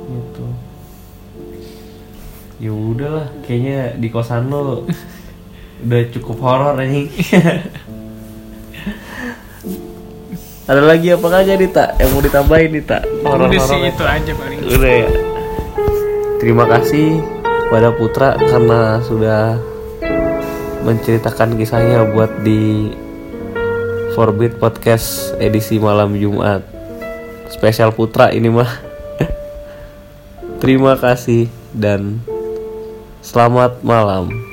Gitu. 0.04 0.44
Ya 2.60 2.70
udahlah, 2.70 3.26
kayaknya 3.42 3.96
di 3.96 4.06
kosan 4.06 4.46
lo 4.46 4.84
udah 5.82 6.02
cukup 6.10 6.36
horor 6.38 6.76
ini. 6.78 7.10
Ada 10.62 10.78
lagi 10.78 11.10
apa 11.10 11.26
aja 11.32 11.52
nih 11.52 11.68
tak 11.68 11.98
yang 11.98 12.10
mau 12.10 12.22
ditambahin 12.22 12.70
nih 12.70 12.84
tak? 12.84 13.02
udah 13.02 13.50
sih 13.50 13.74
Horor-horor. 13.74 13.82
itu 13.88 14.04
aja 14.04 14.32
paling 14.36 14.58
Udah 14.62 14.92
ya. 14.94 15.08
Terima 16.38 16.64
kasih 16.68 17.41
kepada 17.72 17.88
Putra 17.96 18.36
karena 18.36 19.00
sudah 19.00 19.56
menceritakan 20.84 21.56
kisahnya 21.56 22.04
buat 22.12 22.44
di 22.44 22.92
Forbid 24.12 24.60
Podcast 24.60 25.32
edisi 25.40 25.80
malam 25.80 26.12
Jumat. 26.12 26.60
Spesial 27.48 27.96
Putra 27.96 28.28
ini 28.28 28.52
mah. 28.52 28.68
Terima 30.60 31.00
kasih 31.00 31.48
dan 31.72 32.20
selamat 33.24 33.80
malam. 33.80 34.51